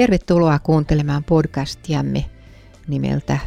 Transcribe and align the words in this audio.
Tervetuloa 0.00 0.58
kuuntelemaan 0.58 1.24
podcastiamme 1.24 2.24
nimeltä 2.88 3.38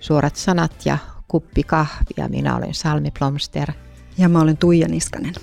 Suorat 0.00 0.36
sanat 0.36 0.72
ja 0.84 0.98
kuppi 1.28 1.62
kahvia. 1.62 2.28
Minä 2.28 2.56
olen 2.56 2.74
Salmi 2.74 3.10
Plomster. 3.18 3.72
Ja 4.18 4.28
mä 4.28 4.40
olen 4.40 4.56
Tuija 4.56 4.88
Niskanen. 4.88 5.34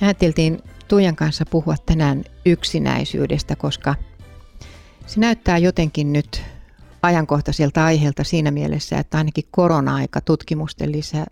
Me 0.00 0.06
ajateltiin 0.06 0.58
Tuijan 0.88 1.16
kanssa 1.16 1.44
puhua 1.50 1.74
tänään 1.86 2.24
yksinäisyydestä, 2.46 3.56
koska 3.56 3.94
se 5.06 5.20
näyttää 5.20 5.58
jotenkin 5.58 6.12
nyt 6.12 6.42
ajankohtaiselta 7.02 7.84
aiheelta 7.84 8.24
siinä 8.24 8.50
mielessä, 8.50 8.98
että 8.98 9.18
ainakin 9.18 9.44
korona-aika 9.50 10.20
tutkimusten, 10.20 10.92
lisä, 10.92 11.26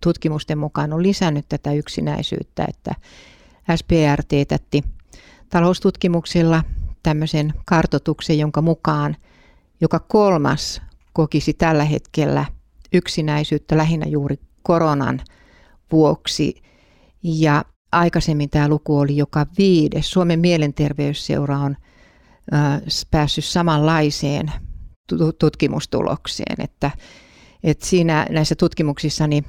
tutkimusten 0.00 0.58
mukaan 0.58 0.92
on 0.92 1.02
lisännyt 1.02 1.48
tätä 1.48 1.72
yksinäisyyttä, 1.72 2.64
että 2.68 2.94
SPR 3.76 4.22
teetätti 4.28 4.84
taloustutkimuksilla 5.50 6.62
tämmöisen 7.04 7.54
kartotuksen, 7.64 8.38
jonka 8.38 8.62
mukaan 8.62 9.16
joka 9.80 9.98
kolmas 9.98 10.82
kokisi 11.12 11.52
tällä 11.52 11.84
hetkellä 11.84 12.44
yksinäisyyttä 12.92 13.76
lähinnä 13.76 14.06
juuri 14.06 14.36
koronan 14.62 15.20
vuoksi. 15.92 16.62
Ja 17.22 17.64
aikaisemmin 17.92 18.50
tämä 18.50 18.68
luku 18.68 18.98
oli 18.98 19.16
joka 19.16 19.46
viides. 19.58 20.10
Suomen 20.10 20.40
mielenterveysseura 20.40 21.58
on 21.58 21.76
päässyt 23.10 23.44
samanlaiseen 23.44 24.52
tutkimustulokseen, 25.38 26.56
että, 26.64 26.90
että 27.62 27.86
siinä 27.86 28.26
näissä 28.30 28.54
tutkimuksissa 28.54 29.26
niin 29.26 29.44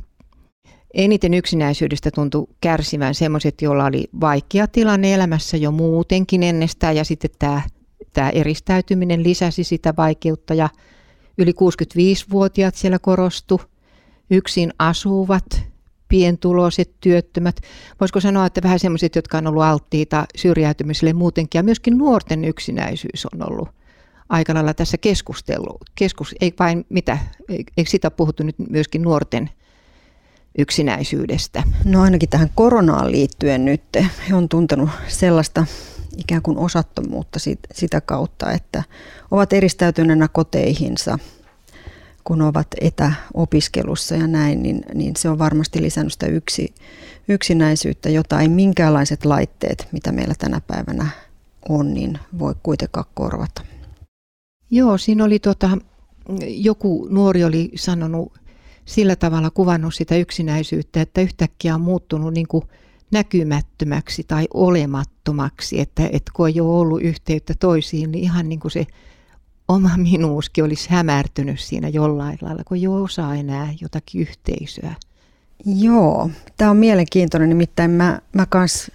eniten 0.96 1.34
yksinäisyydestä 1.34 2.12
tuntui 2.12 2.48
kärsivän 2.62 3.16
sellaiset, 3.16 3.62
joilla 3.62 3.86
oli 3.86 4.08
vaikea 4.22 4.68
tilanne 4.68 5.14
elämässä 5.14 5.58
jo 5.58 5.72
muutenkin 5.72 6.44
ennestään 6.44 6.96
ja 6.96 7.04
sitten 7.04 7.32
tämä, 7.40 7.62
tämä 8.14 8.30
eristäytyminen 8.30 9.24
lisäsi 9.24 9.64
sitä 9.64 9.94
vaikeutta 9.98 10.54
ja 10.54 10.70
yli 11.38 11.52
65-vuotiaat 11.52 12.76
siellä 12.76 13.00
korostu, 13.00 13.62
yksin 14.30 14.74
asuvat, 14.80 15.64
pientuloiset, 16.08 16.92
työttömät. 17.00 17.62
Voisiko 18.00 18.20
sanoa, 18.20 18.46
että 18.46 18.64
vähän 18.64 18.80
sellaiset, 18.80 19.16
jotka 19.16 19.38
on 19.38 19.48
ollut 19.48 19.64
alttiita 19.64 20.26
syrjäytymiselle 20.36 21.14
muutenkin 21.14 21.60
ja 21.60 21.64
myöskin 21.64 21.98
nuorten 21.98 22.46
yksinäisyys 22.46 23.28
on 23.34 23.52
ollut 23.52 23.70
aika 24.30 24.54
lailla 24.54 24.74
tässä 24.74 24.98
keskustelu. 24.98 25.78
Keskus, 25.96 26.36
ei 26.42 26.54
vain 26.60 26.86
mitä, 26.90 27.18
eikö 27.50 27.90
sitä 27.90 28.12
puhuttu 28.12 28.44
nyt 28.44 28.56
myöskin 28.70 29.02
nuorten 29.02 29.50
yksinäisyydestä? 30.58 31.64
No 31.86 32.02
ainakin 32.02 32.30
tähän 32.30 32.50
koronaan 32.56 33.12
liittyen 33.12 33.66
nyt 33.66 33.84
he 34.30 34.36
on 34.36 34.50
tuntenut 34.50 34.90
sellaista 35.08 35.66
ikään 36.18 36.42
kuin 36.42 36.58
osattomuutta 36.58 37.40
sitä 37.74 38.02
kautta, 38.02 38.52
että 38.52 38.84
ovat 39.32 39.54
eristäytyneenä 39.54 40.28
koteihinsa, 40.28 41.20
kun 42.24 42.42
ovat 42.42 42.68
etäopiskelussa 42.82 44.16
ja 44.16 44.28
näin, 44.28 44.64
niin, 44.64 44.82
niin 44.94 45.16
se 45.16 45.30
on 45.30 45.40
varmasti 45.40 45.82
lisännyt 45.82 46.14
sitä 46.14 46.28
yksi, 46.28 46.74
yksinäisyyttä, 47.28 48.10
jota 48.10 48.42
ei 48.42 48.48
minkäänlaiset 48.48 49.26
laitteet, 49.26 49.88
mitä 49.92 50.12
meillä 50.12 50.34
tänä 50.38 50.62
päivänä 50.68 51.08
on, 51.70 51.94
niin 51.94 52.20
voi 52.40 52.56
kuitenkaan 52.64 53.06
korvata. 53.14 53.62
Joo, 54.72 54.98
siinä 54.98 55.24
oli 55.24 55.40
tota, 55.40 55.78
joku 56.48 57.08
nuori 57.10 57.44
oli 57.44 57.72
sanonut 57.76 58.45
sillä 58.86 59.16
tavalla 59.16 59.50
kuvannut 59.50 59.96
sitä 59.96 60.16
yksinäisyyttä, 60.16 61.02
että 61.02 61.22
yhtäkkiä 61.22 61.76
on 61.76 61.82
muuttunut 61.82 62.34
niin 62.34 62.48
kuin 62.48 62.64
näkymättömäksi 63.12 64.24
tai 64.24 64.48
olemattomaksi, 64.54 65.80
että, 65.80 66.04
että 66.04 66.32
kun 66.34 66.48
ei 66.48 66.62
ole 66.62 66.80
ollut 66.80 67.02
yhteyttä 67.02 67.54
toisiin, 67.60 68.12
niin 68.12 68.24
ihan 68.24 68.50
niin 68.50 68.60
kuin 68.60 68.72
se 68.72 68.88
oma 69.68 69.98
minuuskin 69.98 70.64
olisi 70.64 70.90
hämärtynyt 70.90 71.60
siinä 71.60 71.88
jollain 71.88 72.38
lailla, 72.42 72.64
kun 72.64 72.78
ei 72.78 72.88
osaa 72.88 73.36
enää 73.36 73.74
jotakin 73.82 74.22
yhteisöä. 74.22 74.96
Joo, 75.66 76.30
tämä 76.58 76.72
on 76.72 76.78
mielenkiintoinen, 76.78 77.50
nimittäin 77.50 77.92
mä, 77.92 78.20
mä 78.34 78.46
kanssa 78.46 78.92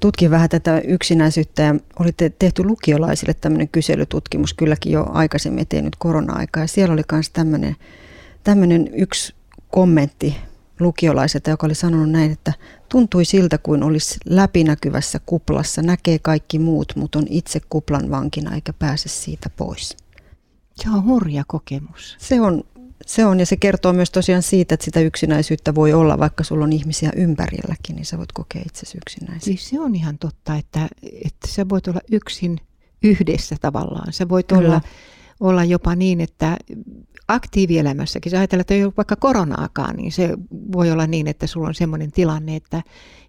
tutkin 0.00 0.30
vähän 0.30 0.48
tätä 0.48 0.80
yksinäisyyttä 0.80 1.62
ja 1.62 1.74
oli 1.98 2.10
tehty 2.38 2.64
lukiolaisille 2.64 3.34
tämmöinen 3.34 3.68
kyselytutkimus 3.68 4.54
kylläkin 4.54 4.92
jo 4.92 5.06
aikaisemmin, 5.12 5.62
ettei 5.62 5.82
nyt 5.82 5.96
korona-aikaa. 5.98 6.62
Ja 6.62 6.68
siellä 6.68 6.92
oli 6.92 7.02
myös 7.12 7.30
tämmöinen 7.30 7.76
tämmöinen 8.44 8.88
yksi 8.94 9.34
kommentti 9.70 10.36
lukiolaiselta, 10.80 11.50
joka 11.50 11.66
oli 11.66 11.74
sanonut 11.74 12.10
näin, 12.10 12.32
että 12.32 12.52
tuntui 12.88 13.24
siltä 13.24 13.58
kuin 13.58 13.82
olisi 13.82 14.18
läpinäkyvässä 14.24 15.20
kuplassa, 15.26 15.82
näkee 15.82 16.18
kaikki 16.18 16.58
muut, 16.58 16.92
mutta 16.96 17.18
on 17.18 17.26
itse 17.28 17.60
kuplan 17.68 18.10
vankina 18.10 18.54
eikä 18.54 18.72
pääse 18.72 19.08
siitä 19.08 19.50
pois. 19.56 19.96
Se 20.74 20.90
on 20.90 21.04
hurja 21.04 21.44
kokemus. 21.46 22.16
Se 22.18 22.40
on, 22.40 22.64
se 23.06 23.26
on 23.26 23.40
ja 23.40 23.46
se 23.46 23.56
kertoo 23.56 23.92
myös 23.92 24.10
tosiaan 24.10 24.42
siitä, 24.42 24.74
että 24.74 24.84
sitä 24.84 25.00
yksinäisyyttä 25.00 25.74
voi 25.74 25.92
olla, 25.92 26.18
vaikka 26.18 26.44
sulla 26.44 26.64
on 26.64 26.72
ihmisiä 26.72 27.10
ympärilläkin, 27.16 27.96
niin 27.96 28.06
sä 28.06 28.18
voit 28.18 28.32
kokea 28.32 28.62
itsesi 28.66 28.98
yksinäisenä. 28.98 29.40
Siis 29.40 29.68
se 29.68 29.80
on 29.80 29.94
ihan 29.94 30.18
totta, 30.18 30.56
että, 30.56 30.88
että 31.24 31.48
sä 31.48 31.68
voit 31.68 31.88
olla 31.88 32.00
yksin 32.12 32.60
yhdessä 33.02 33.56
tavallaan. 33.60 34.12
Sä 34.12 34.28
voit 34.28 34.52
olla, 34.52 34.80
olla 35.40 35.64
jopa 35.64 35.94
niin, 35.94 36.20
että 36.20 36.56
aktiivielämässäkin, 37.28 38.30
sä 38.30 38.38
ajatellaan, 38.38 38.60
että 38.60 38.74
ei 38.74 38.84
ole 38.84 38.92
vaikka 38.96 39.16
koronaakaan, 39.16 39.96
niin 39.96 40.12
se 40.12 40.30
voi 40.72 40.90
olla 40.90 41.06
niin, 41.06 41.26
että 41.26 41.46
sulla 41.46 41.68
on 41.68 41.74
semmoinen 41.74 42.12
tilanne, 42.12 42.56
että, 42.56 42.82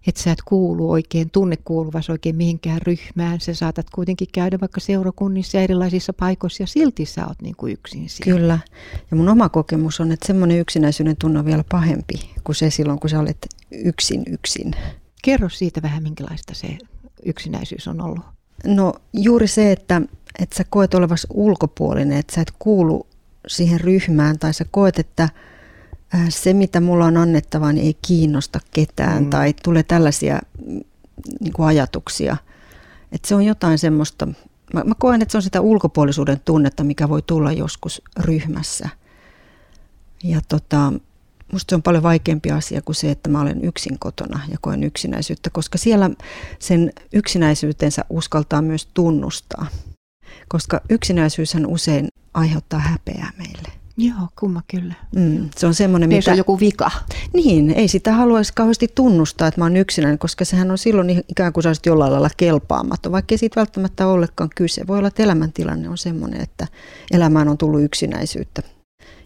että 0.06 0.22
sä 0.22 0.32
et 0.32 0.42
kuulu 0.44 0.90
oikein, 0.90 1.30
tunne 1.30 1.56
kuuluvas 1.56 2.10
oikein 2.10 2.36
mihinkään 2.36 2.82
ryhmään. 2.82 3.40
Sä 3.40 3.54
saatat 3.54 3.90
kuitenkin 3.90 4.28
käydä 4.32 4.60
vaikka 4.60 4.80
seurakunnissa 4.80 5.56
ja 5.56 5.62
erilaisissa 5.62 6.12
paikoissa 6.12 6.62
ja 6.62 6.66
silti 6.66 7.04
sä 7.04 7.26
oot 7.26 7.42
niin 7.42 7.56
kuin 7.56 7.72
yksin 7.72 8.08
siellä. 8.08 8.40
Kyllä. 8.40 8.58
Ja 9.10 9.16
mun 9.16 9.28
oma 9.28 9.48
kokemus 9.48 10.00
on, 10.00 10.12
että 10.12 10.26
semmoinen 10.26 10.58
yksinäisyyden 10.58 11.16
tunne 11.16 11.38
on 11.38 11.44
vielä 11.44 11.64
pahempi 11.70 12.30
kuin 12.44 12.56
se 12.56 12.70
silloin, 12.70 13.00
kun 13.00 13.10
sä 13.10 13.20
olet 13.20 13.48
yksin 13.70 14.22
yksin. 14.26 14.74
Kerro 15.24 15.48
siitä 15.48 15.82
vähän, 15.82 16.02
minkälaista 16.02 16.54
se 16.54 16.78
yksinäisyys 17.24 17.88
on 17.88 18.00
ollut. 18.00 18.24
No 18.64 18.94
juuri 19.12 19.48
se, 19.48 19.72
että, 19.72 20.02
että 20.38 20.56
sä 20.56 20.64
koet 20.70 20.94
olevasi 20.94 21.26
ulkopuolinen, 21.34 22.18
että 22.18 22.34
sä 22.34 22.40
et 22.40 22.52
kuulu 22.58 23.06
siihen 23.46 23.80
ryhmään 23.80 24.38
tai 24.38 24.54
sä 24.54 24.64
koet, 24.70 24.98
että 24.98 25.22
äh, 26.14 26.26
se 26.28 26.52
mitä 26.52 26.80
mulla 26.80 27.04
on 27.04 27.16
annettava 27.16 27.72
niin 27.72 27.86
ei 27.86 27.96
kiinnosta 28.02 28.60
ketään 28.74 29.24
mm. 29.24 29.30
tai 29.30 29.54
tulee 29.62 29.82
tällaisia 29.82 30.40
niin 31.40 31.52
kuin 31.52 31.66
ajatuksia. 31.66 32.36
Että 33.12 33.28
se 33.28 33.34
on 33.34 33.44
jotain 33.44 33.78
semmoista, 33.78 34.26
mä, 34.74 34.84
mä 34.84 34.94
koen, 34.98 35.22
että 35.22 35.32
se 35.32 35.38
on 35.38 35.42
sitä 35.42 35.60
ulkopuolisuuden 35.60 36.40
tunnetta, 36.44 36.84
mikä 36.84 37.08
voi 37.08 37.22
tulla 37.22 37.52
joskus 37.52 38.02
ryhmässä. 38.20 38.88
Ja 40.24 40.40
tota, 40.48 40.92
musta 41.52 41.70
se 41.70 41.74
on 41.74 41.82
paljon 41.82 42.02
vaikeampi 42.02 42.50
asia 42.50 42.82
kuin 42.82 42.96
se, 42.96 43.10
että 43.10 43.30
mä 43.30 43.40
olen 43.40 43.64
yksin 43.64 43.98
kotona 43.98 44.40
ja 44.48 44.58
koen 44.60 44.82
yksinäisyyttä, 44.82 45.50
koska 45.50 45.78
siellä 45.78 46.10
sen 46.58 46.92
yksinäisyytensä 47.12 48.04
uskaltaa 48.10 48.62
myös 48.62 48.88
tunnustaa. 48.94 49.66
Koska 50.48 50.80
yksinäisyyshän 50.90 51.66
usein 51.66 52.08
aiheuttaa 52.34 52.80
häpeää 52.80 53.30
meille. 53.38 53.82
Joo, 53.96 54.28
kumma 54.38 54.62
kyllä. 54.70 54.94
Mm, 55.16 55.48
se 55.56 55.66
on 55.66 55.74
semmoinen, 55.74 56.08
mitä... 56.08 56.30
on 56.30 56.36
joku 56.36 56.60
vika. 56.60 56.90
Niin, 57.34 57.70
ei 57.70 57.88
sitä 57.88 58.12
haluaisi 58.12 58.52
kauheasti 58.54 58.88
tunnustaa, 58.94 59.48
että 59.48 59.60
mä 59.60 59.64
oon 59.64 59.76
yksinäinen, 59.76 60.18
koska 60.18 60.44
sehän 60.44 60.70
on 60.70 60.78
silloin 60.78 61.24
ikään 61.28 61.52
kuin 61.52 61.64
sä 61.64 61.72
jollain 61.86 62.12
lailla 62.12 62.30
kelpaamaton, 62.36 63.12
vaikka 63.12 63.32
ei 63.32 63.38
siitä 63.38 63.60
välttämättä 63.60 64.06
ollekaan 64.06 64.50
kyse. 64.56 64.86
Voi 64.86 64.98
olla, 64.98 65.08
että 65.08 65.22
elämäntilanne 65.22 65.88
on 65.88 65.98
semmoinen, 65.98 66.40
että 66.40 66.66
elämään 67.10 67.48
on 67.48 67.58
tullut 67.58 67.82
yksinäisyyttä. 67.82 68.62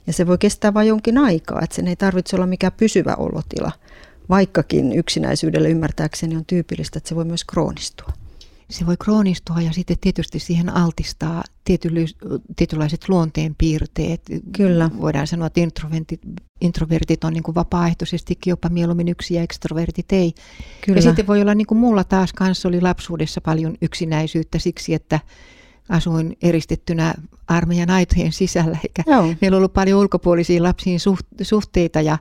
Ja 0.07 0.13
se 0.13 0.27
voi 0.27 0.39
kestää 0.39 0.75
vain 0.75 0.89
jonkin 0.89 1.19
aikaa, 1.19 1.61
että 1.63 1.77
sen 1.77 1.89
ei 1.89 1.97
tarvitse 1.97 2.37
olla 2.37 2.47
mikään 2.47 2.73
pysyvä 2.77 3.15
olotila, 3.15 3.73
vaikkakin 4.29 4.93
yksinäisyydelle 4.93 5.69
ymmärtääkseni 5.69 6.37
on 6.37 6.45
tyypillistä, 6.47 6.99
että 6.99 7.09
se 7.09 7.17
voi 7.17 7.25
myös 7.25 7.45
kroonistua 7.45 8.13
se 8.71 8.87
voi 8.87 8.97
kroonistua 8.97 9.61
ja 9.61 9.73
sitten 9.73 9.97
tietysti 10.01 10.39
siihen 10.39 10.69
altistaa 10.69 11.43
tietynlaiset 12.57 13.09
luonteenpiirteet. 13.09 14.23
Kyllä. 14.57 14.91
Voidaan 15.01 15.27
sanoa, 15.27 15.47
että 15.47 15.61
introvertit, 15.61 16.21
introvertit 16.61 17.25
on 17.25 17.33
niin 17.33 17.43
kuin 17.43 17.55
vapaaehtoisestikin 17.55 18.51
jopa 18.51 18.69
mieluummin 18.69 19.09
yksi 19.09 19.35
ja 19.35 19.43
ekstrovertit 19.43 20.13
ei. 20.13 20.35
Kyllä. 20.85 20.99
Ja 20.99 21.03
sitten 21.03 21.27
voi 21.27 21.41
olla 21.41 21.55
niin 21.55 21.67
kuin 21.67 21.79
mulla 21.79 22.05
taas 22.05 22.33
kanssa 22.33 22.69
oli 22.69 22.81
lapsuudessa 22.81 23.41
paljon 23.41 23.75
yksinäisyyttä 23.83 24.59
siksi, 24.59 24.95
että 24.95 25.21
asuin 25.89 26.37
eristettynä 26.43 27.15
armeijan 27.49 27.91
aitojen 27.91 28.33
sisällä, 28.33 28.79
eikä 28.83 29.03
Joo. 29.07 29.35
meillä 29.41 29.57
ollut 29.57 29.73
paljon 29.73 30.01
ulkopuolisia 30.01 30.63
lapsiin 30.63 30.99
suhteita. 31.43 32.01
Ja, 32.01 32.19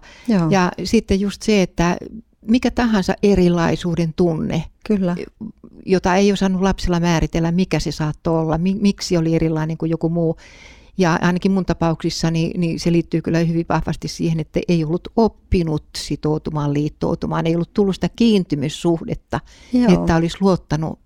ja 0.50 0.72
sitten 0.84 1.20
just 1.20 1.42
se, 1.42 1.62
että 1.62 1.98
mikä 2.48 2.72
tahansa 2.72 3.14
erilaisuuden 3.24 4.14
tunne, 4.16 4.64
Kyllä. 4.88 5.16
jota 5.86 6.16
ei 6.16 6.32
osannut 6.32 6.62
lapsilla 6.62 7.00
määritellä, 7.00 7.52
mikä 7.52 7.80
se 7.80 7.92
saattoi 7.92 8.40
olla, 8.40 8.58
miksi 8.58 9.18
oli 9.18 9.36
erilainen 9.36 9.78
kuin 9.78 9.90
joku 9.90 10.10
muu. 10.10 10.38
Ja 10.98 11.20
ainakin 11.22 11.52
mun 11.52 11.66
tapauksissani 11.66 12.52
niin 12.58 12.80
se 12.80 12.92
liittyy 12.92 13.22
kyllä 13.22 13.40
hyvin 13.40 13.66
vahvasti 13.70 14.08
siihen, 14.08 14.40
että 14.40 14.60
ei 14.68 14.84
ollut 14.84 15.08
oppinut 15.16 15.84
sitoutumaan, 15.98 16.74
liittoutumaan, 16.74 17.48
ei 17.48 17.56
ollut 17.56 17.74
tullut 17.74 17.96
sitä 17.96 18.10
kiintymyssuhdetta, 18.16 19.40
Joo. 19.74 19.94
että 19.94 20.16
olisi 20.16 20.38
luottanut 20.42 21.00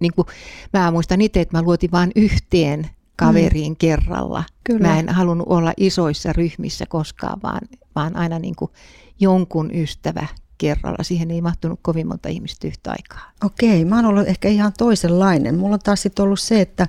niin 0.00 0.12
kuin, 0.14 0.26
mä 0.72 0.90
muistan 0.90 1.20
itse, 1.20 1.40
että 1.40 1.56
mä 1.56 1.62
luotin 1.62 1.90
vain 1.90 2.10
yhteen 2.16 2.90
kaveriin 3.16 3.72
mm. 3.72 3.76
kerralla. 3.76 4.44
Kyllä. 4.64 4.88
Mä 4.88 4.98
en 4.98 5.08
halunnut 5.08 5.46
olla 5.50 5.72
isoissa 5.76 6.32
ryhmissä 6.32 6.86
koskaan, 6.86 7.42
vaan, 7.42 7.60
vaan 7.94 8.16
aina 8.16 8.38
niin 8.38 8.56
kuin 8.56 8.70
jonkun 9.20 9.70
ystävä 9.74 10.26
kerralla. 10.58 11.02
Siihen 11.02 11.30
ei 11.30 11.40
mahtunut 11.40 11.78
kovin 11.82 12.06
monta 12.06 12.28
ihmistä 12.28 12.66
yhtä 12.66 12.90
aikaa. 12.90 13.30
Okei, 13.44 13.84
mä 13.84 13.96
oon 13.96 14.06
ollut 14.06 14.28
ehkä 14.28 14.48
ihan 14.48 14.72
toisenlainen. 14.78 15.58
Mulla 15.58 15.74
on 15.74 15.80
taas 15.84 16.02
sitten 16.02 16.22
ollut 16.22 16.40
se, 16.40 16.60
että 16.60 16.86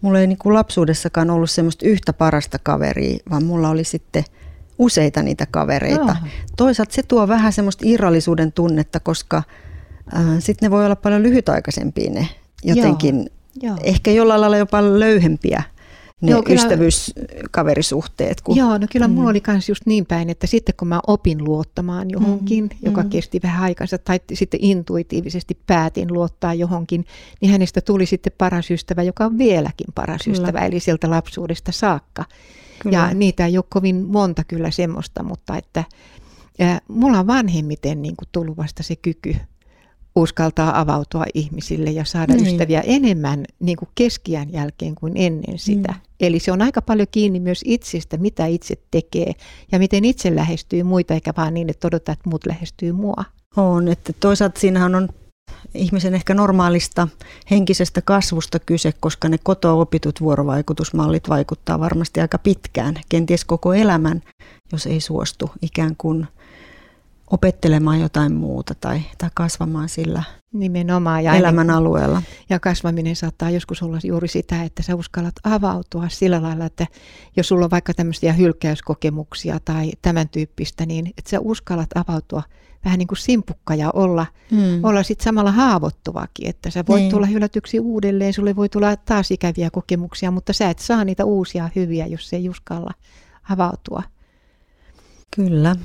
mulla 0.00 0.20
ei 0.20 0.26
niin 0.26 0.38
kuin 0.38 0.54
lapsuudessakaan 0.54 1.30
ollut 1.30 1.50
semmoista 1.50 1.86
yhtä 1.86 2.12
parasta 2.12 2.58
kaveria, 2.62 3.18
vaan 3.30 3.44
mulla 3.44 3.68
oli 3.68 3.84
sitten 3.84 4.24
useita 4.78 5.22
niitä 5.22 5.46
kavereita. 5.50 6.16
Joo. 6.20 6.30
Toisaalta 6.56 6.94
se 6.94 7.02
tuo 7.02 7.28
vähän 7.28 7.52
semmoista 7.52 7.84
irrallisuuden 7.86 8.52
tunnetta, 8.52 9.00
koska 9.00 9.36
äh, 9.36 10.22
sitten 10.38 10.66
ne 10.66 10.70
voi 10.70 10.84
olla 10.84 10.96
paljon 10.96 11.22
lyhytaikaisempia 11.22 12.10
ne 12.10 12.28
jotenkin, 12.64 13.16
Joo. 13.16 13.26
Joo. 13.62 13.76
ehkä 13.82 14.10
jollain 14.10 14.40
lailla 14.40 14.56
jopa 14.56 14.82
löyhempiä 14.82 15.62
ne 16.20 16.30
Joo, 16.30 16.42
kyllä, 16.42 16.62
ystävyyskaverisuhteet. 16.62 18.40
Kun, 18.40 18.56
joo, 18.56 18.78
no 18.78 18.86
kyllä 18.92 19.08
mm. 19.08 19.14
mulla 19.14 19.30
oli 19.30 19.42
myös 19.46 19.68
just 19.68 19.86
niin 19.86 20.06
päin, 20.06 20.30
että 20.30 20.46
sitten 20.46 20.74
kun 20.78 20.88
mä 20.88 21.00
opin 21.06 21.44
luottamaan 21.44 22.10
johonkin, 22.10 22.64
mm. 22.64 22.70
joka 22.82 23.02
mm. 23.02 23.10
kesti 23.10 23.40
vähän 23.42 23.62
aikansa, 23.62 23.98
tai 23.98 24.20
sitten 24.32 24.60
intuitiivisesti 24.62 25.58
päätin 25.66 26.12
luottaa 26.12 26.54
johonkin, 26.54 27.04
niin 27.40 27.52
hänestä 27.52 27.80
tuli 27.80 28.06
sitten 28.06 28.32
paras 28.38 28.70
ystävä, 28.70 29.02
joka 29.02 29.24
on 29.24 29.38
vieläkin 29.38 29.86
paras 29.94 30.20
kyllä. 30.24 30.38
ystävä, 30.38 30.66
eli 30.66 30.80
sieltä 30.80 31.10
lapsuudesta 31.10 31.72
saakka. 31.72 32.24
Kyllä. 32.78 32.96
Ja 32.96 33.14
niitä 33.14 33.46
ei 33.46 33.58
ole 33.58 33.64
kovin 33.68 34.06
monta 34.06 34.44
kyllä 34.44 34.70
semmoista, 34.70 35.22
mutta 35.22 35.56
että 35.56 35.84
ja 36.58 36.80
mulla 36.88 37.18
on 37.18 37.26
vanhemmiten 37.26 38.02
niin 38.02 38.16
kuin 38.16 38.28
tullut 38.32 38.56
vasta 38.56 38.82
se 38.82 38.96
kyky 38.96 39.36
uskaltaa 40.20 40.80
avautua 40.80 41.24
ihmisille 41.34 41.90
ja 41.90 42.04
saada 42.04 42.34
niin. 42.34 42.46
ystäviä 42.46 42.80
enemmän 42.80 43.44
niin 43.60 43.76
kuin 43.76 43.88
keskiään 43.94 44.52
jälkeen 44.52 44.94
kuin 44.94 45.12
ennen 45.16 45.58
sitä. 45.58 45.92
Mm. 45.92 46.00
Eli 46.20 46.38
se 46.38 46.52
on 46.52 46.62
aika 46.62 46.82
paljon 46.82 47.08
kiinni 47.10 47.40
myös 47.40 47.60
itsestä, 47.64 48.16
mitä 48.16 48.46
itse 48.46 48.74
tekee 48.90 49.32
ja 49.72 49.78
miten 49.78 50.04
itse 50.04 50.34
lähestyy 50.34 50.82
muita, 50.82 51.14
eikä 51.14 51.32
vaan 51.36 51.54
niin, 51.54 51.70
että 51.70 51.88
odottaa, 51.88 52.12
että 52.12 52.28
muut 52.28 52.46
lähestyy 52.46 52.92
mua. 52.92 53.24
On, 53.56 53.88
että 53.88 54.12
toisaalta 54.20 54.60
siinähän 54.60 54.94
on 54.94 55.08
ihmisen 55.74 56.14
ehkä 56.14 56.34
normaalista 56.34 57.08
henkisestä 57.50 58.02
kasvusta 58.02 58.58
kyse, 58.58 58.92
koska 59.00 59.28
ne 59.28 59.38
kotoa 59.42 59.72
opitut 59.72 60.20
vuorovaikutusmallit 60.20 61.28
vaikuttaa 61.28 61.80
varmasti 61.80 62.20
aika 62.20 62.38
pitkään, 62.38 62.94
kenties 63.08 63.44
koko 63.44 63.74
elämän, 63.74 64.22
jos 64.72 64.86
ei 64.86 65.00
suostu 65.00 65.50
ikään 65.62 65.94
kuin 65.98 66.26
opettelemaan 67.30 68.00
jotain 68.00 68.34
muuta 68.34 68.74
tai, 68.80 69.00
tai 69.18 69.30
kasvamaan 69.34 69.88
sillä 69.88 70.22
Nimenomaan. 70.52 71.24
Ja 71.24 71.34
elämän 71.34 71.70
alueella. 71.70 72.22
Ja 72.50 72.60
kasvaminen 72.60 73.16
saattaa 73.16 73.50
joskus 73.50 73.82
olla 73.82 73.98
juuri 74.04 74.28
sitä, 74.28 74.62
että 74.62 74.82
sä 74.82 74.94
uskallat 74.94 75.34
avautua 75.44 76.08
sillä 76.08 76.42
lailla, 76.42 76.64
että 76.64 76.86
jos 77.36 77.48
sulla 77.48 77.64
on 77.64 77.70
vaikka 77.70 77.94
tämmöisiä 77.94 78.32
hylkäyskokemuksia 78.32 79.60
tai 79.64 79.92
tämän 80.02 80.28
tyyppistä, 80.28 80.86
niin 80.86 81.06
että 81.06 81.30
sä 81.30 81.40
uskallat 81.40 81.90
avautua 81.94 82.42
vähän 82.84 82.98
niin 82.98 83.08
kuin 83.08 83.18
simpukka 83.18 83.74
ja 83.74 83.90
olla, 83.90 84.26
hmm. 84.50 84.84
olla 84.84 85.02
sitten 85.02 85.24
samalla 85.24 85.52
haavoittuvakin, 85.52 86.48
että 86.48 86.70
sä 86.70 86.84
voit 86.88 87.02
niin. 87.02 87.10
tulla 87.10 87.26
hylätyksi 87.26 87.80
uudelleen, 87.80 88.32
sulle 88.32 88.56
voi 88.56 88.68
tulla 88.68 88.96
taas 88.96 89.30
ikäviä 89.30 89.70
kokemuksia, 89.70 90.30
mutta 90.30 90.52
sä 90.52 90.70
et 90.70 90.78
saa 90.78 91.04
niitä 91.04 91.24
uusia 91.24 91.68
hyviä, 91.76 92.06
jos 92.06 92.28
se 92.28 92.36
ei 92.36 92.48
uskalla 92.48 92.90
avautua. 93.50 94.02
Kyllä. 95.36 95.76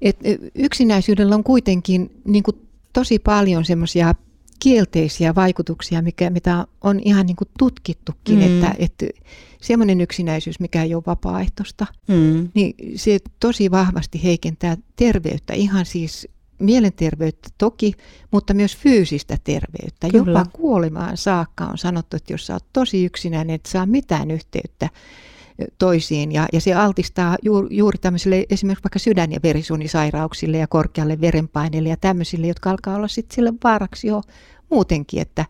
Et 0.00 0.18
yksinäisyydellä 0.54 1.34
on 1.34 1.44
kuitenkin 1.44 2.20
niin 2.24 2.42
kuin 2.42 2.56
tosi 2.92 3.18
paljon 3.18 3.64
semmoisia 3.64 4.14
kielteisiä 4.58 5.34
vaikutuksia, 5.34 6.02
mikä, 6.02 6.30
mitä 6.30 6.66
on 6.80 7.00
ihan 7.04 7.26
niin 7.26 7.36
kuin 7.36 7.48
tutkittukin, 7.58 8.38
mm. 8.38 8.42
että, 8.42 8.74
että 8.78 9.06
semmoinen 9.60 10.00
yksinäisyys, 10.00 10.60
mikä 10.60 10.82
ei 10.82 10.94
ole 10.94 11.02
vapaaehtoista, 11.06 11.86
mm. 12.08 12.48
niin 12.54 12.74
se 12.98 13.18
tosi 13.40 13.70
vahvasti 13.70 14.24
heikentää 14.24 14.76
terveyttä, 14.96 15.54
ihan 15.54 15.86
siis 15.86 16.28
mielenterveyttä 16.58 17.48
toki, 17.58 17.92
mutta 18.30 18.54
myös 18.54 18.76
fyysistä 18.76 19.38
terveyttä. 19.44 20.08
Kyllä. 20.08 20.30
Jopa 20.30 20.50
kuolemaan 20.52 21.16
saakka 21.16 21.64
on 21.64 21.78
sanottu, 21.78 22.16
että 22.16 22.32
jos 22.32 22.46
sä 22.46 22.52
oot 22.52 22.66
tosi 22.72 23.04
yksinäinen, 23.04 23.54
et 23.54 23.66
saa 23.66 23.86
mitään 23.86 24.30
yhteyttä 24.30 24.88
toisiin. 25.78 26.32
Ja, 26.32 26.46
ja 26.52 26.60
se 26.60 26.74
altistaa 26.74 27.36
juuri, 27.42 27.76
juuri 27.76 27.98
tämmöisille 27.98 28.46
esimerkiksi 28.50 28.84
vaikka 28.84 28.98
sydän- 28.98 29.32
ja 29.32 29.40
verisuonisairauksille 29.42 30.56
ja 30.56 30.66
korkealle 30.66 31.20
verenpaineelle 31.20 31.88
ja 31.88 31.96
tämmöisille, 31.96 32.46
jotka 32.46 32.70
alkaa 32.70 32.96
olla 32.96 33.08
sitten 33.08 33.34
sille 33.34 33.52
vaaraksi 33.64 34.06
jo 34.06 34.22
muutenkin. 34.70 35.22
Että 35.22 35.44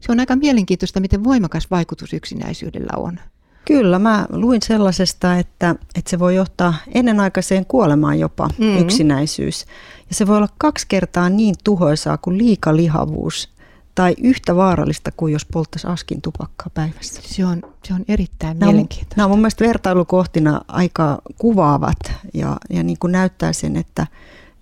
se 0.00 0.12
on 0.12 0.20
aika 0.20 0.36
mielenkiintoista, 0.36 1.00
miten 1.00 1.24
voimakas 1.24 1.70
vaikutus 1.70 2.12
yksinäisyydellä 2.12 2.92
on. 2.96 3.20
Kyllä, 3.64 3.98
mä 3.98 4.26
luin 4.30 4.62
sellaisesta, 4.62 5.36
että, 5.36 5.74
että 5.94 6.10
se 6.10 6.18
voi 6.18 6.34
johtaa 6.34 6.74
ennenaikaiseen 6.94 7.66
kuolemaan 7.66 8.18
jopa 8.20 8.48
mm-hmm. 8.58 8.78
yksinäisyys. 8.78 9.66
Ja 10.08 10.14
se 10.14 10.26
voi 10.26 10.36
olla 10.36 10.48
kaksi 10.58 10.86
kertaa 10.88 11.30
niin 11.30 11.54
tuhoisaa 11.64 12.18
kuin 12.18 12.38
liikalihavuus 12.38 13.55
tai 13.96 14.14
yhtä 14.22 14.56
vaarallista 14.56 15.10
kuin 15.16 15.32
jos 15.32 15.46
polttaisi 15.52 15.86
askin 15.86 16.22
tupakkaa 16.22 16.70
päivässä. 16.74 17.22
Se 17.24 17.46
on, 17.46 17.62
se 17.84 17.94
on 17.94 18.04
erittäin 18.08 18.58
nämä 18.58 18.72
mielenkiintoista. 18.72 19.14
Nämä 19.16 19.24
on 19.24 19.30
mun 19.30 19.38
mielestä 19.38 19.64
vertailukohtina 19.64 20.60
aika 20.68 21.18
kuvaavat 21.38 22.12
ja, 22.34 22.56
ja 22.70 22.82
niin 22.82 22.98
kuin 22.98 23.12
näyttää 23.12 23.52
sen, 23.52 23.76
että, 23.76 24.06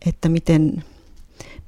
että 0.07 0.29
miten, 0.29 0.85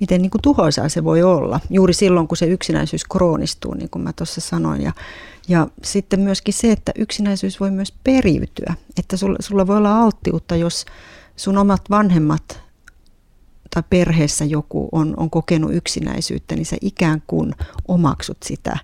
miten 0.00 0.22
niin 0.22 0.30
kuin 0.30 0.42
tuhoisaa 0.42 0.88
se 0.88 1.04
voi 1.04 1.22
olla. 1.22 1.60
Juuri 1.70 1.92
silloin, 1.92 2.28
kun 2.28 2.36
se 2.36 2.46
yksinäisyys 2.46 3.04
kroonistuu, 3.04 3.74
niin 3.74 3.90
kuin 3.90 4.02
mä 4.02 4.12
tuossa 4.12 4.40
sanoin. 4.40 4.82
Ja, 4.82 4.92
ja 5.48 5.66
sitten 5.82 6.20
myöskin 6.20 6.54
se, 6.54 6.72
että 6.72 6.92
yksinäisyys 6.98 7.60
voi 7.60 7.70
myös 7.70 7.92
periytyä. 8.04 8.74
Että 8.98 9.16
sulla, 9.16 9.36
sulla 9.40 9.66
voi 9.66 9.76
olla 9.76 10.02
alttiutta, 10.02 10.56
jos 10.56 10.86
sun 11.36 11.58
omat 11.58 11.82
vanhemmat 11.90 12.65
tai 13.74 13.82
perheessä 13.90 14.44
joku 14.44 14.88
on, 14.92 15.14
on 15.16 15.30
kokenut 15.30 15.74
yksinäisyyttä, 15.74 16.54
niin 16.54 16.66
sä 16.66 16.76
ikään 16.80 17.22
kuin 17.26 17.52
omaksut 17.88 18.42
sitä. 18.44 18.78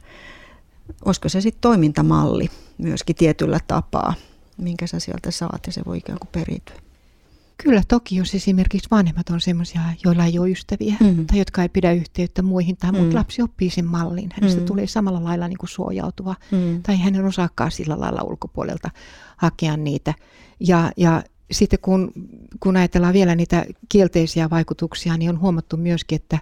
Olisiko 1.04 1.28
se 1.28 1.40
sitten 1.40 1.60
toimintamalli 1.60 2.48
myöskin 2.78 3.16
tietyllä 3.16 3.60
tapaa, 3.66 4.14
minkä 4.58 4.86
sä 4.86 5.00
sieltä 5.00 5.30
saat 5.30 5.60
ja 5.66 5.72
se 5.72 5.82
voi 5.86 5.98
ikään 5.98 6.18
kuin 6.18 6.28
periytyä. 6.32 6.76
Kyllä 7.62 7.82
toki, 7.88 8.16
jos 8.16 8.34
esimerkiksi 8.34 8.88
vanhemmat 8.90 9.30
on 9.30 9.40
sellaisia, 9.40 9.80
joilla 10.04 10.24
ei 10.24 10.38
ole 10.38 10.50
ystäviä 10.50 10.94
mm. 11.00 11.26
tai 11.26 11.38
jotka 11.38 11.62
ei 11.62 11.68
pidä 11.68 11.92
yhteyttä 11.92 12.42
muihin 12.42 12.76
tai 12.76 12.92
mm. 12.92 13.14
lapsi 13.14 13.42
oppii 13.42 13.70
sen 13.70 13.86
mallin. 13.86 14.30
Hänestä 14.34 14.60
mm. 14.60 14.66
tulee 14.66 14.86
samalla 14.86 15.24
lailla 15.24 15.48
niin 15.48 15.58
kuin 15.58 15.70
suojautuva 15.70 16.34
mm. 16.50 16.82
tai 16.82 16.98
hänen 16.98 17.24
osaakaan 17.24 17.70
sillä 17.70 18.00
lailla 18.00 18.22
ulkopuolelta 18.22 18.90
hakea 19.36 19.76
niitä. 19.76 20.14
Ja, 20.60 20.92
ja 20.96 21.22
sitten 21.52 21.78
kun, 21.82 22.12
kun 22.60 22.76
ajatellaan 22.76 23.12
vielä 23.12 23.34
niitä 23.34 23.64
kielteisiä 23.88 24.50
vaikutuksia, 24.50 25.16
niin 25.16 25.30
on 25.30 25.40
huomattu 25.40 25.76
myöskin, 25.76 26.16
että, 26.16 26.38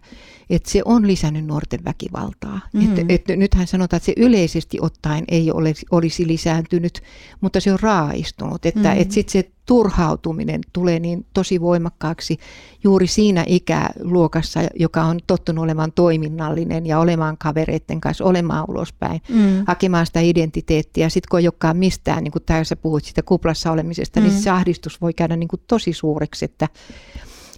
että 0.50 0.71
se 0.71 0.83
on 0.85 1.07
lisännyt 1.07 1.45
nuorten 1.45 1.85
väkivaltaa. 1.85 2.61
Mm. 2.73 2.85
Että, 2.85 3.02
että 3.09 3.37
nythän 3.37 3.67
sanotaan, 3.67 3.99
että 3.99 4.07
se 4.07 4.14
yleisesti 4.17 4.79
ottaen 4.81 5.25
ei 5.29 5.50
ole, 5.50 5.75
olisi 5.90 6.26
lisääntynyt, 6.26 7.02
mutta 7.40 7.61
se 7.61 7.73
on 7.73 7.81
raaistunut. 7.81 8.67
Että, 8.67 8.95
mm. 8.95 9.00
että 9.00 9.14
sitten 9.14 9.33
se 9.33 9.50
turhautuminen 9.71 10.61
tulee 10.73 11.00
niin 11.00 11.27
tosi 11.35 11.61
voimakkaaksi 11.61 12.39
juuri 12.85 13.07
siinä 13.07 13.45
ikäluokassa, 13.47 14.61
joka 14.75 15.03
on 15.03 15.19
tottunut 15.27 15.62
olemaan 15.65 15.93
toiminnallinen 15.93 16.87
ja 16.87 16.99
olemaan 16.99 17.39
kavereiden 17.39 18.00
kanssa, 18.00 18.25
olemaan 18.25 18.65
ulospäin, 18.69 19.21
mm. 19.29 19.65
hakemaan 19.67 20.07
sitä 20.07 20.21
identiteettiä. 20.21 21.09
Sitten 21.09 21.29
kun 21.31 21.41
ei 21.41 21.47
olekaan 21.47 21.77
mistään, 21.77 22.25
niin 22.25 22.33
kuin 22.33 22.43
tässä 22.47 22.77
puhuit 22.77 23.05
siitä 23.05 23.23
kuplassa 23.23 23.73
olemisesta, 23.73 24.21
niin 24.21 24.31
mm. 24.31 24.35
niin 24.35 24.43
se 24.43 24.50
ahdistus 24.50 25.00
voi 25.00 25.15
käydä 25.15 25.37
niin 25.37 25.49
kuin 25.49 25.62
tosi 25.67 25.93
suureksi, 25.93 26.45
että 26.45 26.69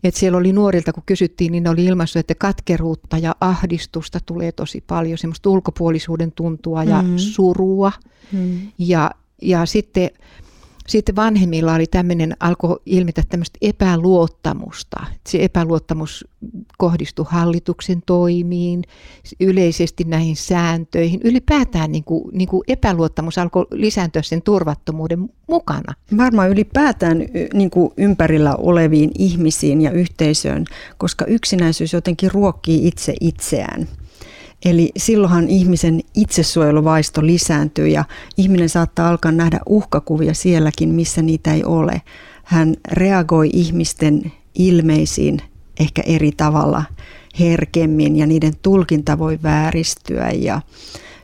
että 0.04 0.21
siellä 0.21 0.38
oli 0.38 0.52
nuorilta, 0.52 0.92
kun 0.92 1.02
kysyttiin, 1.07 1.52
niin 1.52 1.62
ne 1.62 1.71
oli 1.71 1.85
ilmaistu, 1.85 2.19
että 2.19 2.35
katkeruutta 2.35 3.19
ja 3.19 3.37
ahdistusta 3.40 4.19
tulee 4.26 4.52
tosi 4.52 4.85
paljon, 4.87 5.19
semmoista 5.19 5.50
ulkopuolisuuden 5.50 6.33
tuntua 6.33 6.85
ja 6.85 7.02
mm. 7.02 7.19
surua. 7.19 7.92
Mm. 8.33 8.61
Ja, 8.78 9.11
ja 9.42 9.66
sitten 9.66 10.11
sitten 10.88 11.16
vanhemmilla 11.16 11.74
oli 11.74 11.86
tämmöinen, 11.86 12.36
alkoi 12.40 12.80
ilmetä 12.86 13.22
tämmöistä 13.28 13.58
epäluottamusta. 13.62 15.00
Se 15.28 15.44
epäluottamus 15.44 16.28
kohdistui 16.78 17.26
hallituksen 17.28 18.02
toimiin, 18.06 18.82
yleisesti 19.40 20.04
näihin 20.04 20.36
sääntöihin. 20.36 21.20
Ylipäätään 21.24 21.92
niin 21.92 22.04
kuin, 22.04 22.24
niin 22.32 22.48
kuin 22.48 22.62
epäluottamus 22.68 23.38
alkoi 23.38 23.66
lisääntyä 23.70 24.22
sen 24.22 24.42
turvattomuuden 24.42 25.28
mukana. 25.48 25.94
Varmaan 26.16 26.50
ylipäätään 26.50 27.24
niin 27.54 27.70
kuin 27.70 27.92
ympärillä 27.96 28.54
oleviin 28.56 29.10
ihmisiin 29.18 29.80
ja 29.80 29.90
yhteisöön, 29.90 30.64
koska 30.98 31.24
yksinäisyys 31.24 31.92
jotenkin 31.92 32.30
ruokkii 32.32 32.86
itse 32.88 33.14
itseään. 33.20 33.88
Eli 34.64 34.92
silloinhan 34.97 35.49
ihmisen 35.49 36.00
itsesuojeluvaisto 36.14 37.26
lisääntyy 37.26 37.88
ja 37.88 38.04
ihminen 38.37 38.69
saattaa 38.69 39.09
alkaa 39.09 39.33
nähdä 39.33 39.61
uhkakuvia 39.66 40.35
sielläkin, 40.35 40.88
missä 40.88 41.23
niitä 41.23 41.54
ei 41.54 41.64
ole. 41.64 42.02
Hän 42.45 42.75
reagoi 42.92 43.50
ihmisten 43.52 44.33
ilmeisiin 44.54 45.38
ehkä 45.81 46.02
eri 46.07 46.33
tavalla 46.33 46.85
herkemmin 47.40 48.16
ja 48.16 48.26
niiden 48.26 48.52
tulkinta 48.62 49.19
voi 49.19 49.38
vääristyä 49.42 50.31
ja 50.31 50.61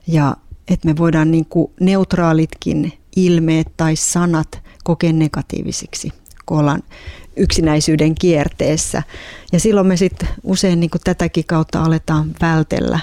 Ja 0.07 0.37
että 0.69 0.89
me 0.89 0.97
voidaan 0.97 1.31
niin 1.31 1.47
kuin 1.47 1.73
neutraalitkin 1.81 2.93
ilmeet 3.17 3.67
tai 3.77 3.97
sanat 3.97 4.61
kokea 4.85 5.13
negatiivisiksi, 5.13 6.13
kun 6.47 6.59
ollaan 6.59 6.83
yksinäisyyden 7.37 8.15
kierteessä. 8.15 9.03
Ja 9.53 9.61
silloin 9.61 9.87
me 9.87 9.97
sitten 9.97 10.29
usein 10.43 10.81
niin 10.81 10.91
kuin 10.91 11.03
tätäkin 11.05 11.45
kautta 11.47 11.83
aletaan 11.83 12.35
vältellä 12.41 13.01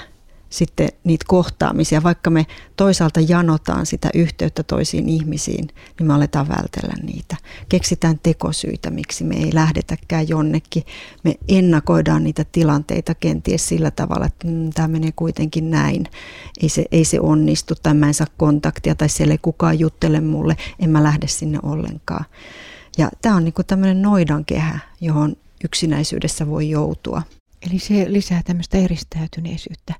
sitten 0.56 0.88
niitä 1.04 1.24
kohtaamisia. 1.28 2.02
Vaikka 2.02 2.30
me 2.30 2.46
toisaalta 2.76 3.20
janotaan 3.20 3.86
sitä 3.86 4.10
yhteyttä 4.14 4.62
toisiin 4.62 5.08
ihmisiin, 5.08 5.68
niin 5.98 6.06
me 6.06 6.14
aletaan 6.14 6.48
vältellä 6.48 6.94
niitä. 7.02 7.36
Keksitään 7.68 8.20
tekosyitä, 8.22 8.90
miksi 8.90 9.24
me 9.24 9.34
ei 9.36 9.54
lähdetäkään 9.54 10.28
jonnekin. 10.28 10.82
Me 11.24 11.34
ennakoidaan 11.48 12.24
niitä 12.24 12.44
tilanteita 12.52 13.14
kenties 13.14 13.68
sillä 13.68 13.90
tavalla, 13.90 14.26
että 14.26 14.46
mm, 14.46 14.70
tämä 14.70 14.88
menee 14.88 15.12
kuitenkin 15.16 15.70
näin. 15.70 16.04
Ei 16.62 16.68
se, 16.68 16.84
ei 16.92 17.04
se 17.04 17.20
onnistu 17.20 17.74
tai 17.82 17.94
mä 17.94 18.06
en 18.06 18.14
saa 18.14 18.26
kontaktia 18.36 18.94
tai 18.94 19.08
siellä 19.08 19.34
ei 19.34 19.38
kukaan 19.42 19.78
juttele 19.78 20.20
mulle, 20.20 20.56
en 20.78 20.90
mä 20.90 21.02
lähde 21.02 21.26
sinne 21.26 21.58
ollenkaan. 21.62 22.24
Ja 22.98 23.08
tämä 23.22 23.36
on 23.36 23.44
niin 23.44 23.54
kuin 23.54 23.66
tämmöinen 23.66 24.02
noidankehä, 24.02 24.78
johon 25.00 25.36
yksinäisyydessä 25.64 26.46
voi 26.46 26.70
joutua. 26.70 27.22
Eli 27.70 27.78
se 27.78 28.06
lisää 28.08 28.42
tämmöistä 28.44 28.78
eristäytyneisyyttä. 28.78 29.94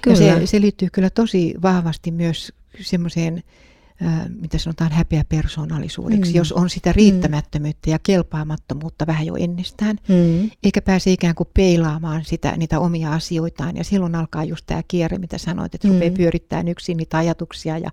Kyllä. 0.00 0.24
Ja 0.24 0.40
se, 0.40 0.46
se 0.46 0.60
liittyy 0.60 0.88
kyllä 0.92 1.10
tosi 1.10 1.54
vahvasti 1.62 2.10
myös 2.10 2.52
semmoiseen 2.80 3.42
mitä 4.40 4.58
sanotaan, 4.58 4.92
häpeä 4.92 5.24
persoonallisuudeksi, 5.28 6.32
mm. 6.32 6.36
jos 6.36 6.52
on 6.52 6.70
sitä 6.70 6.92
riittämättömyyttä 6.92 7.90
ja 7.90 7.98
kelpaamattomuutta 7.98 9.06
vähän 9.06 9.26
jo 9.26 9.34
ennestään, 9.36 9.96
mm. 10.08 10.50
eikä 10.62 10.82
pääse 10.82 11.10
ikään 11.10 11.34
kuin 11.34 11.48
peilaamaan 11.54 12.24
sitä, 12.24 12.56
niitä 12.56 12.80
omia 12.80 13.12
asioitaan. 13.12 13.76
Ja 13.76 13.84
silloin 13.84 14.14
alkaa 14.14 14.44
just 14.44 14.66
tämä 14.66 14.82
kierre, 14.88 15.18
mitä 15.18 15.38
sanoit, 15.38 15.74
että 15.74 15.88
mm. 15.88 15.94
rupeaa 15.94 16.14
pyörittämään 16.16 16.68
yksin 16.68 16.96
niitä 16.96 17.18
ajatuksia. 17.18 17.78
Ja 17.78 17.90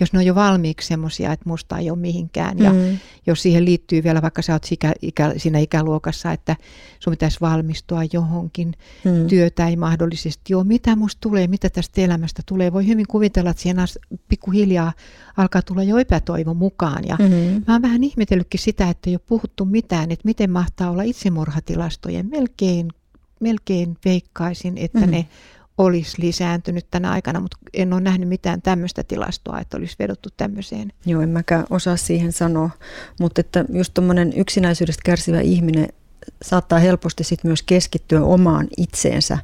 jos 0.00 0.12
ne 0.12 0.18
on 0.18 0.26
jo 0.26 0.34
valmiiksi 0.34 0.88
semmoisia, 0.88 1.32
että 1.32 1.48
musta 1.48 1.78
ei 1.78 1.90
ole 1.90 1.98
mihinkään, 1.98 2.58
ja 2.58 2.72
mm. 2.72 2.98
jos 3.26 3.42
siihen 3.42 3.64
liittyy 3.64 4.02
vielä, 4.04 4.22
vaikka 4.22 4.42
sä 4.42 4.52
oot 4.52 4.66
ikä, 4.72 4.92
ikä, 5.02 5.34
siinä 5.36 5.58
ikäluokassa, 5.58 6.32
että 6.32 6.56
sun 6.98 7.10
pitäisi 7.10 7.40
valmistua 7.40 8.00
johonkin, 8.12 8.72
mm. 9.04 9.26
työtä 9.26 9.68
ei 9.68 9.76
mahdollisesti 9.76 10.54
ole, 10.54 10.64
mitä 10.64 10.96
musta 10.96 11.20
tulee, 11.20 11.46
mitä 11.46 11.70
tästä 11.70 12.00
elämästä 12.00 12.42
tulee. 12.46 12.72
Voi 12.72 12.86
hyvin 12.86 13.06
kuvitella, 13.06 13.50
että 13.50 13.62
siinä 13.62 13.84
pikkuhiljaa 14.28 14.92
alkaa 15.42 15.62
tulla 15.62 15.82
jo 15.82 15.98
epätoivo 15.98 16.54
mukaan. 16.54 17.04
Ja 17.08 17.16
mm-hmm. 17.18 17.62
mä 17.66 17.74
oon 17.74 17.82
vähän 17.82 18.04
ihmetellytkin 18.04 18.60
sitä, 18.60 18.88
että 18.90 19.10
ei 19.10 19.14
ole 19.14 19.20
puhuttu 19.26 19.64
mitään, 19.64 20.10
että 20.10 20.24
miten 20.24 20.50
mahtaa 20.50 20.90
olla 20.90 21.02
itsemurhatilastojen. 21.02 22.26
Melkein, 22.26 22.88
melkein 23.40 23.96
veikkaisin, 24.04 24.78
että 24.78 24.98
mm-hmm. 24.98 25.12
ne 25.12 25.26
olisi 25.78 26.22
lisääntynyt 26.22 26.86
tänä 26.90 27.10
aikana, 27.10 27.40
mutta 27.40 27.56
en 27.74 27.92
ole 27.92 28.00
nähnyt 28.00 28.28
mitään 28.28 28.62
tämmöistä 28.62 29.04
tilastoa, 29.04 29.60
että 29.60 29.76
olisi 29.76 29.96
vedottu 29.98 30.28
tämmöiseen. 30.36 30.92
Joo, 31.06 31.22
en 31.22 31.28
mäkään 31.28 31.66
osaa 31.70 31.96
siihen 31.96 32.32
sanoa, 32.32 32.70
mutta 33.20 33.40
että 33.40 33.64
just 33.72 33.94
tuommoinen 33.94 34.32
yksinäisyydestä 34.36 35.02
kärsivä 35.04 35.40
ihminen 35.40 35.88
saattaa 36.42 36.78
helposti 36.78 37.24
sit 37.24 37.44
myös 37.44 37.62
keskittyä 37.62 38.22
omaan 38.22 38.68
itseensä 38.76 39.38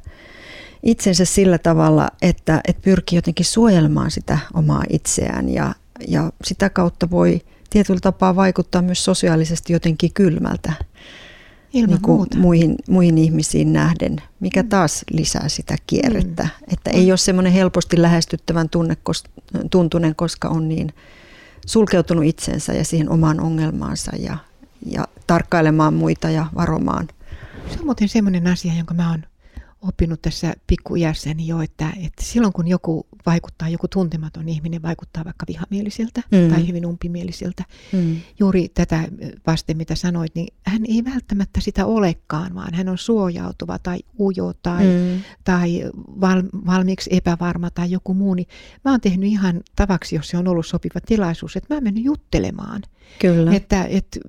itsensä 0.83 1.25
sillä 1.25 1.59
tavalla, 1.59 2.09
että, 2.23 2.61
että 2.69 2.83
pyrkii 2.83 3.19
jotenkin 3.19 3.47
suojelemaan 3.47 4.11
sitä 4.11 4.39
omaa 4.55 4.83
itseään 4.91 5.49
ja, 5.49 5.75
ja 6.09 6.33
sitä 6.45 6.71
kautta 6.71 7.11
voi 7.11 7.41
tietyllä 7.71 8.01
tapaa 8.01 8.37
vaikuttaa 8.37 8.83
myös 8.83 9.05
sosiaalisesti 9.05 9.73
jotenkin 9.73 10.13
kylmältä 10.13 10.73
Ilman 11.73 11.91
niin 11.91 12.01
muuta. 12.07 12.39
Muihin, 12.39 12.77
muihin 12.89 13.19
ihmisiin 13.19 13.73
nähden, 13.73 14.17
mikä 14.41 14.63
mm. 14.63 14.69
taas 14.69 15.05
lisää 15.11 15.49
sitä 15.49 15.77
kierrettä. 15.87 16.43
Mm. 16.43 16.73
Että 16.73 16.91
ei 16.91 17.13
ole 17.13 17.17
semmoinen 17.17 17.53
helposti 17.53 18.03
lähestyttävän 18.03 18.69
tunne, 18.69 18.97
tuntunen, 19.71 20.15
koska 20.15 20.49
on 20.49 20.69
niin 20.69 20.93
sulkeutunut 21.67 22.25
itsensä 22.25 22.73
ja 22.73 22.85
siihen 22.85 23.11
omaan 23.11 23.41
ongelmaansa 23.41 24.13
ja, 24.19 24.37
ja 24.87 25.05
tarkkailemaan 25.27 25.95
muita 25.95 26.31
ja 26.31 26.47
varomaan. 26.55 27.09
Se 27.71 27.79
on 27.79 27.85
muuten 27.85 28.09
semmoinen 28.09 28.47
asia, 28.47 28.73
jonka 28.77 28.95
mä 28.95 29.11
oon 29.11 29.25
oppinut 29.83 30.23
tässä 30.23 30.55
pikkuiässäni 30.67 31.47
jo, 31.47 31.61
että, 31.61 31.93
että 32.07 32.23
silloin 32.25 32.53
kun 32.53 32.69
joku 32.69 33.07
vaikuttaa, 33.27 33.69
joku 33.69 33.89
tuntematon 33.89 34.49
ihminen 34.49 34.83
vaikuttaa 34.83 35.25
vaikka 35.25 35.47
vihamielisiltä 35.49 36.23
mm. 36.31 36.51
tai 36.51 36.69
hyvin 36.69 36.87
umpimielisiltä, 36.87 37.65
mm. 37.93 38.17
juuri 38.39 38.69
tätä 38.69 39.09
vasten 39.47 39.77
mitä 39.77 39.95
sanoit, 39.95 40.35
niin 40.35 40.55
hän 40.67 40.83
ei 40.89 41.05
välttämättä 41.05 41.61
sitä 41.61 41.87
olekaan, 41.87 42.55
vaan 42.55 42.75
hän 42.75 42.89
on 42.89 42.99
suojautuva 42.99 43.79
tai 43.79 43.99
ujo 44.21 44.53
tai, 44.63 44.85
mm. 44.85 45.21
tai 45.45 45.91
val, 46.21 46.43
valmiiksi 46.67 47.11
epävarma 47.13 47.71
tai 47.71 47.91
joku 47.91 48.15
muu. 48.15 48.35
Niin 48.35 48.49
mä 48.85 48.91
oon 48.91 49.01
tehnyt 49.01 49.31
ihan 49.31 49.61
tavaksi, 49.77 50.17
jos 50.17 50.29
se 50.29 50.37
on 50.37 50.49
ollut 50.49 50.67
sopiva 50.67 51.01
tilaisuus, 51.07 51.57
että 51.57 51.75
mä 51.75 51.77
oon 51.77 51.85
mennyt 51.85 52.05
juttelemaan. 52.05 52.83
Kyllä. 53.19 53.55
Että, 53.55 53.85
että 53.85 54.21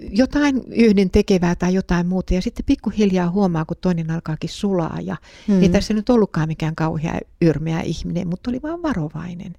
jotain 0.00 0.62
yhden 0.70 1.10
tekevää 1.10 1.54
tai 1.54 1.74
jotain 1.74 2.06
muuta 2.06 2.34
ja 2.34 2.42
sitten 2.42 2.64
pikkuhiljaa 2.66 3.30
huomaa, 3.30 3.64
kun 3.64 3.76
toinen 3.80 4.10
alkaakin 4.10 4.50
sulaa 4.50 4.98
ja 5.02 5.16
mm. 5.48 5.62
ei 5.62 5.68
tässä 5.68 5.94
nyt 5.94 6.10
ollutkaan 6.10 6.48
mikään 6.48 6.74
kauhea 6.74 7.20
yrmeä 7.42 7.80
ihminen, 7.80 8.28
mutta 8.28 8.50
oli 8.50 8.62
vaan 8.62 8.82
varovainen. 8.82 9.54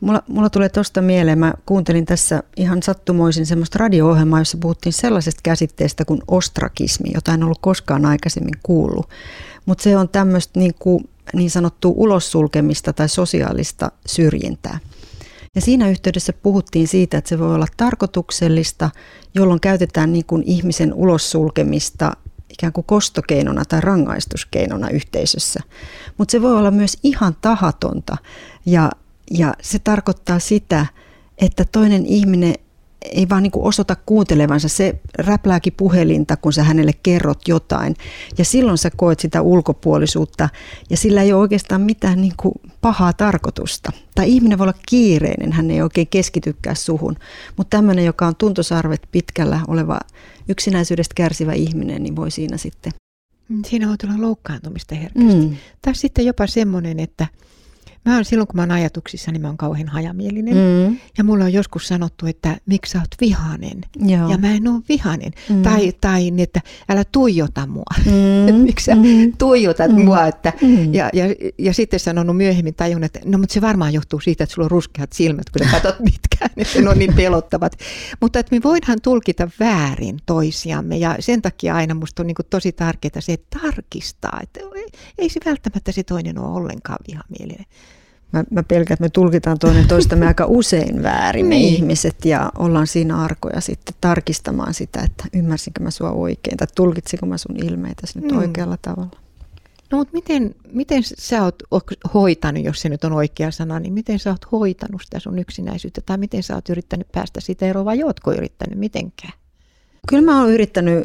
Mulla, 0.00 0.22
mulla 0.28 0.50
tulee 0.50 0.68
tuosta 0.68 1.02
mieleen, 1.02 1.38
mä 1.38 1.54
kuuntelin 1.66 2.04
tässä 2.04 2.42
ihan 2.56 2.82
sattumoisin 2.82 3.46
semmoista 3.46 3.78
radio-ohjelmaa, 3.78 4.40
jossa 4.40 4.58
puhuttiin 4.60 4.92
sellaisesta 4.92 5.40
käsitteestä 5.42 6.04
kuin 6.04 6.22
ostrakismi, 6.28 7.10
jota 7.14 7.34
en 7.34 7.42
ollut 7.42 7.58
koskaan 7.60 8.06
aikaisemmin 8.06 8.54
kuullut. 8.62 9.08
Mutta 9.66 9.82
se 9.82 9.96
on 9.96 10.08
tämmöistä 10.08 10.60
niin, 10.60 10.74
kuin, 10.78 11.08
niin 11.34 11.50
sanottua 11.50 11.92
ulossulkemista 11.96 12.92
tai 12.92 13.08
sosiaalista 13.08 13.92
syrjintää. 14.06 14.78
Ja 15.54 15.60
siinä 15.60 15.88
yhteydessä 15.88 16.32
puhuttiin 16.32 16.88
siitä, 16.88 17.18
että 17.18 17.28
se 17.28 17.38
voi 17.38 17.54
olla 17.54 17.66
tarkoituksellista, 17.76 18.90
jolloin 19.34 19.60
käytetään 19.60 20.12
niin 20.12 20.24
kuin 20.24 20.42
ihmisen 20.46 20.94
ulossulkemista 20.94 22.12
ikään 22.50 22.72
kuin 22.72 22.84
kostokeinona 22.84 23.64
tai 23.64 23.80
rangaistuskeinona 23.80 24.90
yhteisössä. 24.90 25.60
Mutta 26.18 26.32
se 26.32 26.42
voi 26.42 26.56
olla 26.56 26.70
myös 26.70 26.98
ihan 27.02 27.36
tahatonta 27.40 28.16
ja, 28.66 28.90
ja 29.30 29.54
se 29.62 29.78
tarkoittaa 29.78 30.38
sitä, 30.38 30.86
että 31.38 31.64
toinen 31.72 32.06
ihminen 32.06 32.54
ei 33.12 33.28
vaan 33.28 33.42
niin 33.42 33.50
kuin 33.50 33.66
osoita 33.66 33.96
kuuntelevansa. 34.06 34.68
Se 34.68 35.00
räplääkin 35.18 35.72
puhelinta, 35.76 36.36
kun 36.36 36.52
sä 36.52 36.62
hänelle 36.62 36.92
kerrot 37.02 37.48
jotain. 37.48 37.94
Ja 38.38 38.44
silloin 38.44 38.78
sä 38.78 38.90
koet 38.96 39.20
sitä 39.20 39.42
ulkopuolisuutta 39.42 40.48
ja 40.90 40.96
sillä 40.96 41.22
ei 41.22 41.32
ole 41.32 41.40
oikeastaan 41.40 41.80
mitään 41.80 42.20
niin 42.20 42.32
kuin 42.36 42.54
pahaa 42.80 43.12
tarkoitusta. 43.12 43.92
Tai 44.14 44.30
ihminen 44.30 44.58
voi 44.58 44.64
olla 44.64 44.78
kiireinen, 44.88 45.52
hän 45.52 45.70
ei 45.70 45.82
oikein 45.82 46.08
keskitykään 46.08 46.76
suhun. 46.76 47.16
Mutta 47.56 47.76
tämmöinen, 47.76 48.04
joka 48.04 48.26
on 48.26 48.36
tuntosarvet 48.36 49.02
pitkällä 49.12 49.60
oleva 49.68 50.00
yksinäisyydestä 50.48 51.14
kärsivä 51.14 51.52
ihminen, 51.52 52.02
niin 52.02 52.16
voi 52.16 52.30
siinä 52.30 52.56
sitten 52.56 52.92
Siinä 53.66 53.88
voi 53.88 53.98
tulla 53.98 54.14
loukkaantumista 54.20 54.94
herkästi. 54.94 55.34
Mm. 55.34 55.56
Tai 55.82 55.94
sitten 55.94 56.26
jopa 56.26 56.46
semmoinen, 56.46 57.00
että 57.00 57.26
Mä 58.04 58.14
oon 58.14 58.24
silloin, 58.24 58.46
kun 58.46 58.56
mä 58.56 58.62
oon 58.62 58.70
ajatuksissa, 58.70 59.32
niin 59.32 59.42
mä 59.42 59.48
oon 59.48 59.56
kauhean 59.56 59.88
hajamielinen. 59.88 60.54
Mm. 60.54 60.98
Ja 61.18 61.24
mulla 61.24 61.44
on 61.44 61.52
joskus 61.52 61.88
sanottu, 61.88 62.26
että 62.26 62.56
miksi 62.66 62.92
sä 62.92 62.98
oot 62.98 63.14
vihanen. 63.20 63.80
Joo. 63.98 64.30
Ja 64.30 64.38
mä 64.38 64.52
en 64.52 64.68
oo 64.68 64.80
vihanen. 64.88 65.32
Mm. 65.48 65.62
Tai, 65.62 65.92
tai 66.00 66.20
niin, 66.20 66.40
että 66.40 66.60
älä 66.88 67.04
tuijota 67.12 67.66
mua. 67.66 67.94
Mm. 68.06 68.54
miksi 68.66 68.84
sä 68.84 68.94
mm. 68.94 69.32
tuijotat 69.38 69.90
mm. 69.90 70.04
mua. 70.04 70.26
Että, 70.26 70.52
mm. 70.62 70.94
ja, 70.94 71.10
ja, 71.12 71.24
ja 71.58 71.74
sitten 71.74 72.00
sanonut 72.00 72.36
myöhemmin 72.36 72.74
tajun, 72.74 73.04
että 73.04 73.20
no 73.24 73.38
mutta 73.38 73.54
se 73.54 73.60
varmaan 73.60 73.92
johtuu 73.92 74.20
siitä, 74.20 74.44
että 74.44 74.54
sulla 74.54 74.66
on 74.66 74.70
ruskeat 74.70 75.12
silmät, 75.12 75.50
kun 75.50 75.66
sä 75.66 75.72
katsot 75.72 76.00
mitkään, 76.00 76.50
että 76.56 76.80
ne 76.80 76.88
on 76.88 76.98
niin 76.98 77.14
pelottavat. 77.14 77.72
Mutta 78.20 78.38
että 78.38 78.56
me 78.56 78.62
voidaan 78.62 78.98
tulkita 79.02 79.48
väärin 79.60 80.18
toisiamme. 80.26 80.96
Ja 80.96 81.16
sen 81.20 81.42
takia 81.42 81.74
aina 81.74 81.94
musta 81.94 82.22
on 82.22 82.26
niin 82.26 82.36
tosi 82.50 82.72
tärkeää 82.72 83.20
se, 83.20 83.32
että 83.32 83.58
tarkistaa. 83.62 84.40
Että 84.42 84.60
ei 85.18 85.28
se 85.28 85.40
välttämättä 85.46 85.92
se 85.92 86.02
toinen 86.02 86.38
ole 86.38 86.56
ollenkaan 86.56 86.98
vihamielinen. 87.08 87.66
Mä, 88.34 88.44
mä 88.50 88.62
pelkään, 88.62 88.94
että 88.94 89.04
me 89.04 89.08
tulkitaan 89.08 89.58
toinen 89.58 89.88
toistamme 89.88 90.26
aika 90.26 90.46
usein 90.48 91.02
väärin 91.02 91.46
me 91.46 91.54
niin. 91.54 91.74
ihmiset 91.74 92.24
ja 92.24 92.52
ollaan 92.58 92.86
siinä 92.86 93.16
arkoja 93.16 93.60
sitten 93.60 93.94
tarkistamaan 94.00 94.74
sitä, 94.74 95.00
että 95.00 95.24
ymmärsinkö 95.32 95.82
mä 95.82 95.90
sua 95.90 96.10
oikein 96.10 96.56
tai 96.56 96.66
tulkitsiko 96.74 97.26
mä 97.26 97.38
sun 97.38 97.64
ilmeitä 97.64 98.06
nyt 98.14 98.32
mm. 98.32 98.38
oikealla 98.38 98.78
tavalla. 98.82 99.18
No 99.90 99.98
mutta 99.98 100.12
miten, 100.12 100.54
miten 100.72 101.02
sä 101.02 101.42
oot 101.44 101.62
hoitanut, 102.14 102.64
jos 102.64 102.80
se 102.80 102.88
nyt 102.88 103.04
on 103.04 103.12
oikea 103.12 103.50
sana, 103.50 103.80
niin 103.80 103.92
miten 103.92 104.18
sä 104.18 104.30
oot 104.30 104.52
hoitanut 104.52 105.02
sitä 105.04 105.18
sun 105.18 105.38
yksinäisyyttä 105.38 106.00
tai 106.06 106.18
miten 106.18 106.42
sä 106.42 106.54
oot 106.54 106.68
yrittänyt 106.68 107.12
päästä 107.12 107.40
siitä 107.40 107.66
eroon 107.66 107.84
vai 107.84 108.02
ootko 108.02 108.32
yrittänyt 108.32 108.78
mitenkään? 108.78 109.32
Kyllä 110.08 110.22
mä 110.22 110.40
oon 110.40 110.50
yrittänyt 110.50 111.04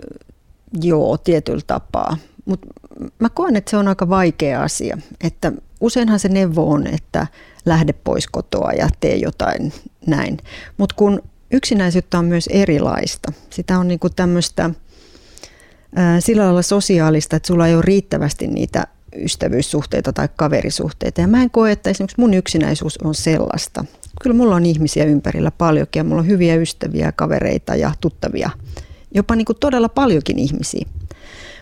joo 0.81 1.17
tietyllä 1.17 1.61
tapaa, 1.67 2.17
mutta 2.45 2.67
mä 3.19 3.29
koen, 3.29 3.55
että 3.55 3.71
se 3.71 3.77
on 3.77 3.87
aika 3.87 4.09
vaikea 4.09 4.63
asia, 4.63 4.97
että 5.23 5.51
useinhan 5.79 6.19
se 6.19 6.29
neuvo 6.29 6.71
on, 6.71 6.87
että 6.87 7.27
lähde 7.65 7.93
pois 7.93 8.27
kotoa 8.27 8.71
ja 8.71 8.89
tee 8.99 9.15
jotain 9.15 9.73
näin. 10.07 10.37
Mutta 10.77 10.95
kun 10.95 11.21
yksinäisyyttä 11.51 12.19
on 12.19 12.25
myös 12.25 12.47
erilaista, 12.47 13.31
sitä 13.49 13.79
on 13.79 13.87
niinku 13.87 14.09
tämmöistä 14.09 14.69
sillä 16.19 16.43
lailla 16.43 16.61
sosiaalista, 16.61 17.35
että 17.35 17.47
sulla 17.47 17.67
ei 17.67 17.75
ole 17.75 17.81
riittävästi 17.81 18.47
niitä 18.47 18.87
ystävyyssuhteita 19.15 20.13
tai 20.13 20.29
kaverisuhteita. 20.35 21.21
Ja 21.21 21.27
mä 21.27 21.41
en 21.41 21.49
koe, 21.49 21.71
että 21.71 21.89
esimerkiksi 21.89 22.19
mun 22.19 22.33
yksinäisyys 22.33 22.97
on 22.97 23.15
sellaista. 23.15 23.85
Kyllä 24.21 24.35
mulla 24.35 24.55
on 24.55 24.65
ihmisiä 24.65 25.05
ympärillä 25.05 25.51
paljonkin 25.51 25.99
ja 25.99 26.03
mulla 26.03 26.21
on 26.21 26.27
hyviä 26.27 26.55
ystäviä, 26.55 27.11
kavereita 27.11 27.75
ja 27.75 27.91
tuttavia. 28.01 28.49
Jopa 29.13 29.35
niin 29.35 29.45
kuin 29.45 29.57
todella 29.59 29.89
paljonkin 29.89 30.39
ihmisiä. 30.39 30.85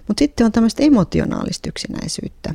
Mutta 0.07 0.19
sitten 0.19 0.45
on 0.45 0.51
tämmöistä 0.51 0.83
emotionaalista 0.83 1.69
yksinäisyyttä. 1.69 2.53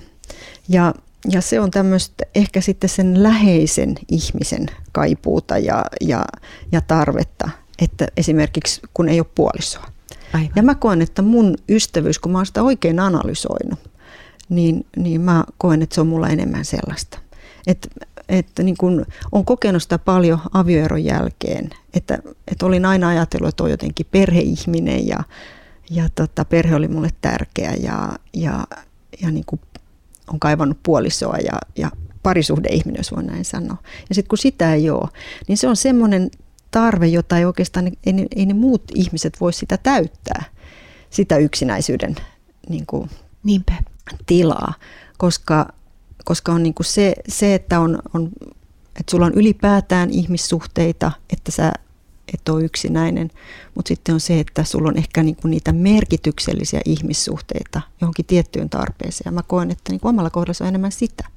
Ja, 0.69 0.95
ja 1.31 1.41
se 1.41 1.61
on 1.61 1.71
tämmöistä 1.71 2.25
ehkä 2.35 2.61
sitten 2.61 2.91
sen 2.91 3.23
läheisen 3.23 3.95
ihmisen 4.09 4.67
kaipuuta 4.93 5.59
ja, 5.59 5.85
ja, 6.01 6.25
ja 6.73 6.81
tarvetta, 6.81 7.51
että 7.83 8.09
esimerkiksi 8.17 8.81
kun 8.95 9.09
ei 9.09 9.21
ole 9.21 9.27
puolisoa. 9.35 9.87
Aivan. 10.33 10.51
Ja 10.57 10.63
mä 10.63 10.75
koen, 10.75 11.03
että 11.03 11.23
mun 11.23 11.55
ystävyys, 11.69 12.19
kun 12.19 12.33
mä 12.33 12.39
oon 12.39 12.47
sitä 12.47 12.63
oikein 12.63 13.01
analysoinut, 13.01 13.79
niin, 14.49 14.87
niin 14.97 15.21
mä 15.21 15.45
koen, 15.59 15.83
että 15.83 15.95
se 15.95 16.01
on 16.01 16.07
mulla 16.07 16.29
enemmän 16.29 16.65
sellaista. 16.65 17.19
Että 17.67 17.89
että 18.29 18.63
niin 18.63 18.77
kun 18.77 19.07
on 19.33 19.45
kokenut 19.45 19.83
sitä 19.83 19.99
paljon 19.99 20.39
avioeron 20.53 21.05
jälkeen, 21.05 21.71
että, 21.95 22.19
että 22.49 22.67
olin 22.67 22.85
aina 22.85 23.09
ajatellut, 23.09 23.49
että 23.49 23.65
on 23.65 23.71
jotenkin 23.71 24.07
perheihminen 24.11 25.07
ja, 25.07 25.25
ja 25.93 26.09
tota, 26.15 26.45
perhe 26.45 26.75
oli 26.75 26.89
mulle 26.89 27.11
tärkeä 27.21 27.75
ja, 27.81 28.19
ja, 28.35 28.67
ja 29.23 29.31
niin 29.31 29.45
kuin 29.47 29.61
on 30.33 30.41
kaivannut 30.41 30.79
puolisoa 30.83 31.37
ja, 31.37 31.59
ja 31.77 31.91
parisuhdeihminen, 32.23 33.01
jos 33.01 33.13
voi 33.13 33.23
näin 33.23 33.45
sanoa. 33.45 33.77
Ja 34.09 34.15
sitten 34.15 34.29
kun 34.29 34.39
sitä 34.39 34.75
ei 34.75 34.91
ole, 34.91 35.09
niin 35.49 35.59
se 35.59 35.69
on 35.69 35.77
semmoinen 35.77 36.31
tarve, 36.71 37.07
jota 37.07 37.39
ei 37.39 37.45
oikeastaan, 37.45 37.87
ei, 37.87 38.27
ei 38.37 38.47
ne 38.47 38.55
muut 38.55 38.83
ihmiset 38.95 39.41
voi 39.41 39.53
sitä 39.53 39.77
täyttää, 39.77 40.45
sitä 41.11 41.37
yksinäisyyden 41.37 42.17
niin 42.69 42.87
kuin, 42.87 43.11
Niinpä. 43.43 43.73
tilaa, 44.27 44.75
koska, 45.19 45.69
koska 46.25 46.53
on 46.53 46.63
niin 46.63 46.75
kuin 46.75 46.87
se, 46.87 47.15
se, 47.29 47.55
että 47.55 47.81
on, 47.81 47.99
on 48.15 48.31
että 49.01 49.11
sulla 49.11 49.27
on 49.27 49.35
ylipäätään 49.35 50.11
ihmissuhteita, 50.11 51.13
että 51.33 51.53
sä 51.53 51.73
et 52.35 52.49
ole 52.49 52.65
yksinäinen, 52.65 53.31
mutta 53.75 53.89
sitten 53.89 54.15
on 54.15 54.21
se, 54.21 54.41
että 54.41 54.65
sulla 54.65 54.89
on 54.89 54.99
ehkä 54.99 55.23
niinku 55.23 55.49
niitä 55.49 55.73
merkityksellisiä 55.73 56.81
ihmissuhteita 56.85 57.81
johonkin 58.01 58.27
tiettyyn 58.27 58.71
tarpeeseen. 58.71 59.25
Ja 59.25 59.33
mä 59.33 59.43
koen, 59.43 59.71
että 59.71 59.93
niinku 59.93 60.09
omalla 60.09 60.31
kohdalla 60.31 60.55
se 60.55 60.65
on 60.65 60.69
enemmän 60.69 60.93
sitä. 60.93 61.29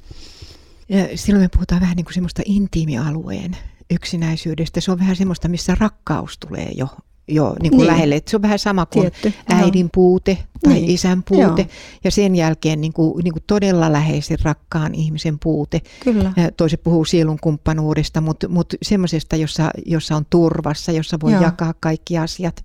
Ja 0.89 1.07
silloin 1.15 1.43
me 1.43 1.49
puhutaan 1.49 1.81
vähän 1.81 1.95
niin 1.95 2.05
kuin 2.05 2.13
semmoista 2.13 2.41
intiimialueen 2.45 3.57
yksinäisyydestä. 3.89 4.81
Se 4.81 4.91
on 4.91 4.99
vähän 4.99 5.15
semmoista, 5.15 5.47
missä 5.47 5.75
rakkaus 5.79 6.37
tulee 6.37 6.71
jo 6.75 6.87
jo 7.27 7.55
niin 7.61 7.71
kuin 7.71 7.77
niin. 7.77 7.87
lähelle. 7.87 8.15
Että 8.15 8.31
se 8.31 8.37
on 8.37 8.41
vähän 8.41 8.59
sama 8.59 8.85
kuin 8.85 9.11
Tietty, 9.11 9.33
äidin 9.49 9.89
puute 9.93 10.37
tai 10.63 10.73
niin. 10.73 10.89
isän 10.89 11.23
puute 11.23 11.61
joo. 11.61 11.69
ja 12.03 12.11
sen 12.11 12.35
jälkeen 12.35 12.81
niin 12.81 12.93
kuin, 12.93 13.23
niin 13.23 13.33
kuin 13.33 13.43
todella 13.47 13.91
läheisen 13.91 14.37
rakkaan 14.43 14.95
ihmisen 14.95 15.39
puute. 15.39 15.81
Kyllä. 16.03 16.33
Toiset 16.57 16.83
puhuu 16.83 17.05
sielun 17.05 17.39
kumppanuudesta, 17.41 18.21
mutta, 18.21 18.47
mutta 18.47 18.77
semmoisesta, 18.81 19.35
jossa, 19.35 19.71
jossa 19.85 20.15
on 20.15 20.25
turvassa, 20.29 20.91
jossa 20.91 21.17
voi 21.21 21.31
joo. 21.31 21.41
jakaa 21.41 21.73
kaikki 21.79 22.17
asiat 22.17 22.63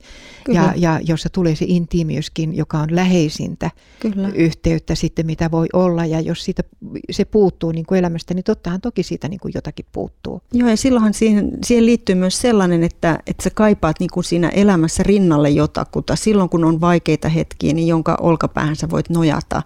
ja, 0.48 0.72
ja 0.76 1.00
jossa 1.04 1.28
tulee 1.28 1.54
se 1.54 1.64
intiimiyskin, 1.68 2.56
joka 2.56 2.78
on 2.78 2.96
läheisintä 2.96 3.70
Kyllä. 4.00 4.30
yhteyttä 4.34 4.94
sitten, 4.94 5.26
mitä 5.26 5.50
voi 5.50 5.66
olla. 5.72 6.06
Ja 6.06 6.20
jos 6.20 6.44
siitä, 6.44 6.62
se 7.10 7.24
puuttuu 7.24 7.72
niin 7.72 7.86
kuin 7.86 7.98
elämästä, 7.98 8.34
niin 8.34 8.44
tottahan 8.44 8.80
toki 8.80 9.02
siitä 9.02 9.28
niin 9.28 9.40
kuin 9.40 9.52
jotakin 9.54 9.86
puuttuu. 9.92 10.42
Joo, 10.52 10.68
ja 10.68 10.76
silloinhan 10.76 11.14
siihen, 11.14 11.58
siihen 11.64 11.86
liittyy 11.86 12.14
myös 12.14 12.40
sellainen, 12.40 12.82
että, 12.84 13.18
että 13.26 13.42
sä 13.42 13.50
kaipaat 13.50 14.00
niin 14.00 14.10
kuin 14.12 14.24
siinä 14.24 14.48
elämässä 14.48 15.02
rinnalle 15.02 15.50
jotakuta 15.50 16.16
silloin, 16.16 16.48
kun 16.48 16.64
on 16.64 16.80
vaikeita 16.80 17.28
hetkiä, 17.28 17.72
niin 17.80 17.88
jonka 17.88 18.16
olkapäähän 18.20 18.76
sä 18.76 18.90
voit 18.90 19.10
nojata 19.10 19.62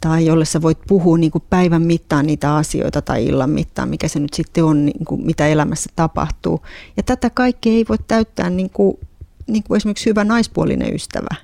tai 0.00 0.26
jolle 0.26 0.44
sä 0.44 0.62
voit 0.62 0.78
puhua 0.86 1.18
niin 1.18 1.30
kuin 1.30 1.44
päivän 1.50 1.82
mittaan 1.82 2.26
niitä 2.26 2.56
asioita 2.56 3.02
tai 3.02 3.26
illan 3.26 3.50
mittaan, 3.50 3.88
mikä 3.88 4.08
se 4.08 4.20
nyt 4.20 4.34
sitten 4.34 4.64
on, 4.64 4.86
niin 4.86 5.04
kuin 5.04 5.26
mitä 5.26 5.46
elämässä 5.46 5.90
tapahtuu. 5.96 6.62
Ja 6.96 7.02
tätä 7.02 7.30
kaikkea 7.30 7.72
ei 7.72 7.84
voi 7.88 7.96
täyttää 8.08 8.50
niin 8.50 8.70
kuin, 8.70 8.98
niin 9.46 9.62
kuin 9.62 9.76
esimerkiksi 9.76 10.10
hyvä 10.10 10.24
naispuolinen 10.24 10.94
ystävä. 10.94 11.34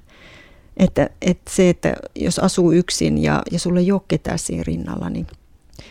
Että, 0.77 1.11
että 1.23 1.51
se, 1.55 1.69
että 1.69 1.95
jos 2.15 2.39
asuu 2.39 2.73
yksin 2.73 3.19
ja, 3.19 3.43
ja 3.51 3.59
sulle 3.59 3.81
ei 3.81 3.93
ole 3.93 4.01
ketään 4.09 4.39
siinä 4.39 4.63
rinnalla, 4.67 5.11
niin 5.11 5.27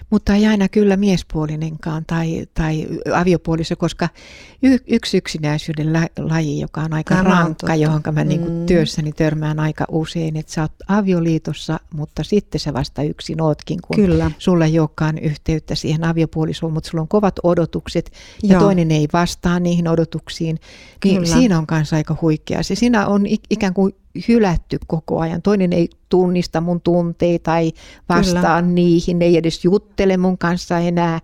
mutta 0.10 0.36
ei 0.36 0.46
aina 0.46 0.70
kyllä 0.70 0.98
miespuolinenkaan 0.98 2.06
tai, 2.06 2.48
tai 2.54 2.88
aviopuoliso, 3.14 3.76
koska 3.76 4.10
y, 4.64 4.78
yksi 4.88 5.18
yksinäisyyden 5.18 5.94
la, 5.94 6.08
laji, 6.18 6.60
joka 6.60 6.82
on 6.82 6.94
aika 6.94 7.16
Tämä 7.16 7.30
rankka, 7.30 7.74
on 7.74 7.82
johon 7.82 8.02
mä 8.12 8.24
niin 8.24 8.52
mm. 8.52 8.66
työssäni 8.66 9.12
törmään 9.12 9.60
aika 9.60 9.86
usein, 9.90 10.38
että 10.38 10.54
sä 10.54 10.62
oot 10.62 10.72
avioliitossa, 10.88 11.80
mutta 11.94 12.24
sitten 12.24 12.60
sä 12.60 12.74
vasta 12.74 13.04
yksin 13.04 13.42
ootkin, 13.42 13.80
kun 13.88 13.96
kyllä. 13.96 14.32
sulla 14.38 14.66
ei 14.66 14.80
olekaan 14.80 15.18
yhteyttä 15.18 15.76
siihen 15.76 16.04
aviopuolisoon, 16.04 16.74
mutta 16.74 16.90
sulla 16.90 17.02
on 17.02 17.08
kovat 17.08 17.36
odotukset 17.44 18.12
ja 18.44 18.54
Joo. 18.54 18.62
toinen 18.62 18.92
ei 18.92 19.08
vastaa 19.14 19.60
niihin 19.60 19.88
odotuksiin, 19.88 20.60
niin 21.04 21.22
kyllä. 21.22 21.34
siinä 21.36 21.58
on 21.58 21.68
kanssa 21.68 21.96
aika 21.96 22.18
huikea. 22.22 22.64
Se 22.64 22.76
siinä 22.76 23.08
on 23.08 23.26
ikään 23.50 23.74
kuin 23.74 23.96
hylätty 24.28 24.80
koko 24.88 25.20
ajan. 25.20 25.42
Toinen 25.42 25.74
ei 25.74 25.90
tunnista 26.10 26.62
mun 26.62 26.82
tunteita 26.82 27.44
tai 27.44 27.72
vastaa 28.10 28.62
Kyllä. 28.62 28.62
niihin, 28.62 29.22
ei 29.22 29.38
edes 29.38 29.66
juttele 29.66 30.18
mun 30.18 30.38
kanssa 30.38 30.80
enää. 30.80 31.20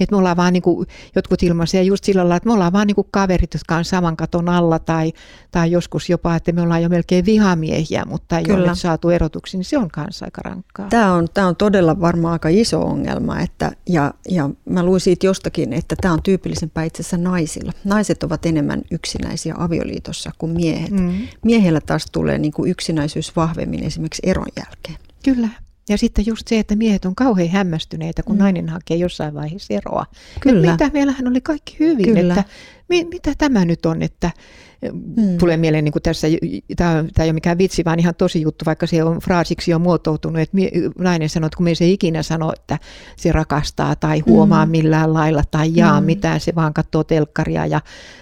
Että 0.00 0.14
me 0.14 0.18
ollaan 0.18 0.36
vaan 0.36 0.52
niin 0.52 0.62
kuin, 0.62 0.86
jotkut 1.16 1.42
ilmaisia 1.42 1.82
just 1.82 2.04
sillä 2.04 2.20
lailla, 2.20 2.36
että 2.36 2.46
me 2.46 2.52
ollaan 2.52 2.72
vaan 2.72 2.86
niin 2.86 2.94
kuin 2.94 3.08
kaverit, 3.10 3.54
jotka 3.54 3.76
on 3.76 3.84
saman 3.84 4.16
katon 4.16 4.48
alla 4.48 4.78
tai, 4.78 5.12
tai 5.50 5.70
joskus 5.70 6.10
jopa, 6.10 6.36
että 6.36 6.52
me 6.52 6.62
ollaan 6.62 6.82
jo 6.82 6.88
melkein 6.88 7.24
vihamiehiä, 7.24 8.04
mutta 8.06 8.38
ei 8.38 8.44
Kyllä. 8.44 8.68
ole 8.68 8.76
saatu 8.76 9.10
erotuksi, 9.10 9.56
niin 9.56 9.64
se 9.64 9.78
on 9.78 9.90
kanssa 9.90 10.24
aika 10.24 10.42
rankkaa. 10.44 10.88
Tämä 10.88 11.14
on, 11.14 11.28
tämä 11.34 11.46
on 11.46 11.56
todella 11.56 12.00
varmaan 12.00 12.32
aika 12.32 12.48
iso 12.48 12.82
ongelma 12.82 13.40
että, 13.40 13.72
ja, 13.88 14.14
ja 14.28 14.50
mä 14.70 14.82
luin 14.82 15.00
siitä 15.00 15.26
jostakin, 15.26 15.72
että 15.72 15.96
tämä 16.00 16.14
on 16.14 16.22
tyypillisempää 16.22 16.84
itse 16.84 17.02
asiassa 17.02 17.16
naisilla. 17.16 17.72
Naiset 17.84 18.22
ovat 18.22 18.46
enemmän 18.46 18.82
yksinäisiä 18.90 19.54
avioliitossa 19.58 20.30
kuin 20.38 20.52
miehet. 20.52 20.90
Mm. 20.90 21.28
Miehellä 21.44 21.80
taas 21.80 22.06
tulee 22.12 22.38
niin 22.38 22.52
kuin 22.52 22.70
yksinäisyys 22.70 23.36
vahvemmin 23.36 23.84
esimerkiksi 23.84 24.22
eron 24.34 24.46
jälkeen. 24.56 24.98
Kyllä. 25.24 25.48
Ja 25.88 25.98
sitten 25.98 26.26
just 26.26 26.48
se, 26.48 26.58
että 26.58 26.76
miehet 26.76 27.04
on 27.04 27.14
kauhean 27.14 27.48
hämmästyneitä, 27.48 28.22
kun 28.22 28.36
mm. 28.36 28.42
nainen 28.42 28.68
hakee 28.68 28.96
jossain 28.96 29.34
vaiheessa 29.34 29.74
eroa. 29.74 30.06
Kyllä. 30.40 30.72
mitä 30.72 30.90
meillähän 30.92 31.28
oli 31.28 31.40
kaikki 31.40 31.76
hyvin, 31.80 32.14
Kyllä. 32.14 32.34
että 32.34 32.44
mi, 32.88 33.04
mitä 33.04 33.34
tämä 33.38 33.64
nyt 33.64 33.86
on, 33.86 34.02
että 34.02 34.30
Hmm. 34.92 35.38
Tulee 35.38 35.56
mieleen 35.56 35.84
niin 35.84 35.92
kuin 35.92 36.02
tässä, 36.02 36.26
tämä 36.76 37.04
ei 37.18 37.26
ole 37.26 37.32
mikään 37.32 37.58
vitsi, 37.58 37.84
vaan 37.84 37.98
ihan 37.98 38.14
tosi 38.14 38.40
juttu, 38.40 38.64
vaikka 38.64 38.86
se 38.86 39.04
on 39.04 39.18
fraasiksi 39.18 39.70
jo 39.70 39.78
muotoutunut, 39.78 40.42
että 40.42 40.56
nainen 40.98 41.28
sanoo, 41.28 41.46
että 41.46 41.56
kun 41.56 41.64
me 41.64 41.74
se 41.74 41.88
ikinä 41.88 42.22
sano, 42.22 42.52
että 42.52 42.78
se 43.16 43.32
rakastaa 43.32 43.96
tai 43.96 44.20
huomaa 44.20 44.64
hmm. 44.64 44.70
millään 44.70 45.14
lailla 45.14 45.42
tai 45.50 45.70
jaa 45.74 45.98
hmm. 45.98 46.06
mitään, 46.06 46.40
se 46.40 46.54
vaan 46.54 46.74
katsoo 46.74 47.04
telkkaria 47.04 47.66
ja, 47.66 47.80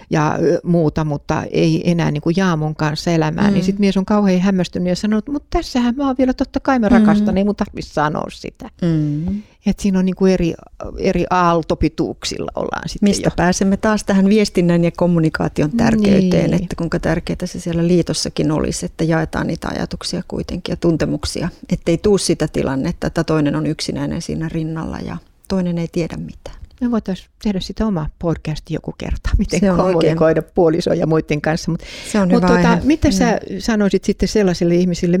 ja 0.09 0.39
muuta, 0.63 1.05
mutta 1.05 1.43
ei 1.51 1.91
enää 1.91 2.11
niin 2.11 2.21
kuin 2.21 2.35
jaa 2.37 2.55
mun 2.55 2.75
kanssa 2.75 3.11
elämää, 3.11 3.43
hmm. 3.43 3.53
niin 3.53 3.63
sitten 3.63 3.81
mies 3.81 3.97
on 3.97 4.05
kauhean 4.05 4.39
hämmästynyt 4.39 4.89
ja 4.89 4.95
sanoo, 4.95 5.19
että 5.19 5.31
mutta 5.31 5.47
tässähän 5.49 5.95
mä 5.95 6.07
oon 6.07 6.15
vielä, 6.17 6.33
totta 6.33 6.59
kai 6.59 6.79
mä 6.79 6.89
rakastan, 6.89 7.27
hmm. 7.27 7.37
ei 7.37 7.43
mun 7.43 7.55
tarvitse 7.55 7.93
sanoa 7.93 8.27
sitä. 8.29 8.69
Hmm. 8.81 9.41
Että 9.65 9.83
siinä 9.83 9.99
on 9.99 10.05
niin 10.05 10.15
kuin 10.15 10.33
eri, 10.33 10.53
eri 10.97 11.25
aaltopituuksilla 11.29 12.51
ollaan 12.55 12.89
sitten 12.89 13.09
Mistä 13.09 13.27
jo. 13.27 13.31
pääsemme 13.35 13.77
taas 13.77 14.03
tähän 14.03 14.29
viestinnän 14.29 14.83
ja 14.83 14.91
kommunikaation 14.97 15.71
tärkeyteen, 15.71 16.51
niin. 16.51 16.63
että 16.63 16.75
kuinka 16.75 16.99
tärkeää 16.99 17.45
se 17.45 17.59
siellä 17.59 17.87
liitossakin 17.87 18.51
olisi, 18.51 18.85
että 18.85 19.03
jaetaan 19.03 19.47
niitä 19.47 19.67
ajatuksia 19.67 20.23
kuitenkin 20.27 20.73
ja 20.73 20.77
tuntemuksia. 20.77 21.49
Että 21.69 21.91
ei 21.91 21.97
tuu 21.97 22.17
sitä 22.17 22.47
tilannetta, 22.47 23.07
että 23.07 23.23
toinen 23.23 23.55
on 23.55 23.65
yksinäinen 23.65 24.21
siinä 24.21 24.49
rinnalla 24.49 24.99
ja 24.99 25.17
toinen 25.47 25.77
ei 25.77 25.87
tiedä 25.87 26.17
mitään. 26.17 26.63
Me 26.81 26.91
voitaisiin 26.91 27.29
tehdä 27.43 27.59
sitä 27.59 27.85
oma 27.85 28.09
podcast 28.19 28.69
joku 28.69 28.93
kerta, 28.97 29.29
miten 29.37 29.59
kommunikoida 29.75 30.41
puolisoja 30.41 30.99
ja 30.99 31.07
muiden 31.07 31.41
kanssa. 31.41 31.71
Mutta, 31.71 31.85
se 32.11 32.19
on 32.19 32.31
mutta 32.31 32.47
tuota, 32.47 32.77
mitä 32.83 33.07
mm. 33.07 33.11
sä 33.11 33.39
sanoisit 33.59 34.03
sitten 34.03 34.29
sellaisille 34.29 34.75
ihmisille, 34.75 35.19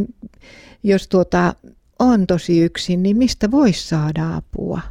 jos 0.83 1.07
tuota, 1.07 1.55
on 2.03 2.27
tosi 2.27 2.59
yksin, 2.59 3.03
niin 3.03 3.17
mistä 3.17 3.51
voisi 3.51 3.87
saada 3.87 4.35
apua? 4.35 4.81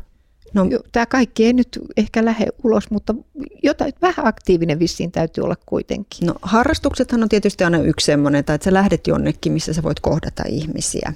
No, 0.54 0.64
Tämä 0.92 1.06
kaikki 1.06 1.44
ei 1.44 1.52
nyt 1.52 1.78
ehkä 1.96 2.24
lähde 2.24 2.46
ulos, 2.64 2.90
mutta 2.90 3.14
jotain, 3.62 3.92
vähän 4.02 4.26
aktiivinen 4.26 4.78
vissiin 4.78 5.12
täytyy 5.12 5.44
olla 5.44 5.56
kuitenkin. 5.66 6.26
No 6.26 6.34
harrastuksethan 6.42 7.22
on 7.22 7.28
tietysti 7.28 7.64
aina 7.64 7.78
yksi 7.78 8.06
semmoinen, 8.06 8.38
että 8.38 8.58
sä 8.64 8.72
lähdet 8.72 9.06
jonnekin, 9.06 9.52
missä 9.52 9.72
sä 9.72 9.82
voit 9.82 10.00
kohdata 10.00 10.42
ihmisiä. 10.48 11.12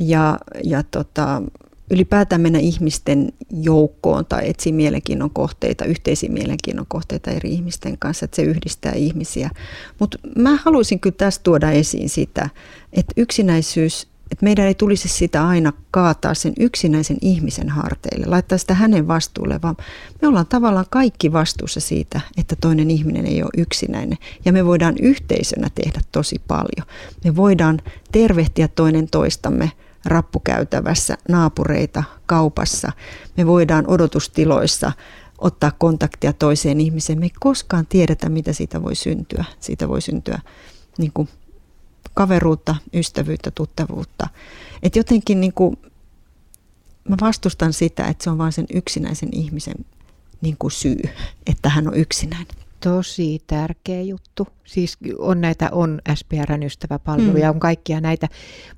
Ja, 0.00 0.38
ja 0.64 0.82
tota, 0.82 1.42
ylipäätään 1.90 2.40
mennä 2.40 2.58
ihmisten 2.58 3.32
joukkoon 3.50 4.26
tai 4.26 4.48
etsiä 4.48 4.72
mielenkiinnon 4.72 5.30
kohteita, 5.30 5.84
yhteisiä 5.84 6.30
mielenkiinnon 6.30 6.86
kohteita 6.88 7.30
eri 7.30 7.52
ihmisten 7.52 7.98
kanssa, 7.98 8.24
että 8.24 8.36
se 8.36 8.42
yhdistää 8.42 8.92
ihmisiä. 8.92 9.50
Mutta 9.98 10.18
mä 10.36 10.58
haluaisin 10.62 11.00
kyllä 11.00 11.16
tässä 11.18 11.40
tuoda 11.44 11.70
esiin 11.70 12.08
sitä, 12.08 12.48
että 12.92 13.12
yksinäisyys 13.16 14.11
että 14.32 14.44
meidän 14.44 14.66
ei 14.66 14.74
tulisi 14.74 15.08
sitä 15.08 15.48
aina 15.48 15.72
kaataa 15.90 16.34
sen 16.34 16.52
yksinäisen 16.60 17.16
ihmisen 17.20 17.68
harteille, 17.68 18.26
laittaa 18.26 18.58
sitä 18.58 18.74
hänen 18.74 19.08
vastuulle, 19.08 19.60
vaan 19.62 19.76
me 20.22 20.28
ollaan 20.28 20.46
tavallaan 20.46 20.86
kaikki 20.90 21.32
vastuussa 21.32 21.80
siitä, 21.80 22.20
että 22.36 22.56
toinen 22.60 22.90
ihminen 22.90 23.26
ei 23.26 23.42
ole 23.42 23.50
yksinäinen. 23.56 24.18
Ja 24.44 24.52
me 24.52 24.66
voidaan 24.66 24.94
yhteisönä 25.00 25.70
tehdä 25.74 26.00
tosi 26.12 26.42
paljon. 26.48 26.88
Me 27.24 27.36
voidaan 27.36 27.80
tervehtiä 28.12 28.68
toinen 28.68 29.08
toistamme 29.10 29.72
rappukäytävässä, 30.04 31.18
naapureita 31.28 32.04
kaupassa. 32.26 32.92
Me 33.36 33.46
voidaan 33.46 33.84
odotustiloissa 33.86 34.92
ottaa 35.38 35.72
kontaktia 35.78 36.32
toiseen 36.32 36.80
ihmiseen. 36.80 37.18
Me 37.18 37.26
ei 37.26 37.32
koskaan 37.40 37.86
tiedetä, 37.86 38.28
mitä 38.28 38.52
siitä 38.52 38.82
voi 38.82 38.94
syntyä. 38.94 39.44
Siitä 39.60 39.88
voi 39.88 40.00
syntyä 40.00 40.40
niin 40.98 41.12
kuin 41.14 41.28
kaveruutta, 42.14 42.74
ystävyyttä, 42.94 43.50
tuttavuutta. 43.50 44.28
Et 44.82 44.96
jotenkin 44.96 45.40
niin 45.40 45.52
kuin, 45.52 45.78
mä 47.08 47.16
vastustan 47.20 47.72
sitä, 47.72 48.06
että 48.06 48.24
se 48.24 48.30
on 48.30 48.38
vain 48.38 48.52
sen 48.52 48.66
yksinäisen 48.74 49.28
ihmisen 49.32 49.84
niin 50.40 50.56
kuin 50.58 50.70
syy, 50.70 51.02
että 51.46 51.68
hän 51.68 51.88
on 51.88 51.96
yksinäinen 51.96 52.61
tosi 52.84 53.38
tärkeä 53.46 54.02
juttu. 54.02 54.48
Siis 54.64 54.96
on 55.18 55.40
näitä, 55.40 55.68
on 55.72 56.00
SPRn 56.14 56.62
ystäväpalveluja, 56.62 57.52
mm. 57.52 57.54
on 57.54 57.60
kaikkia 57.60 58.00
näitä. 58.00 58.28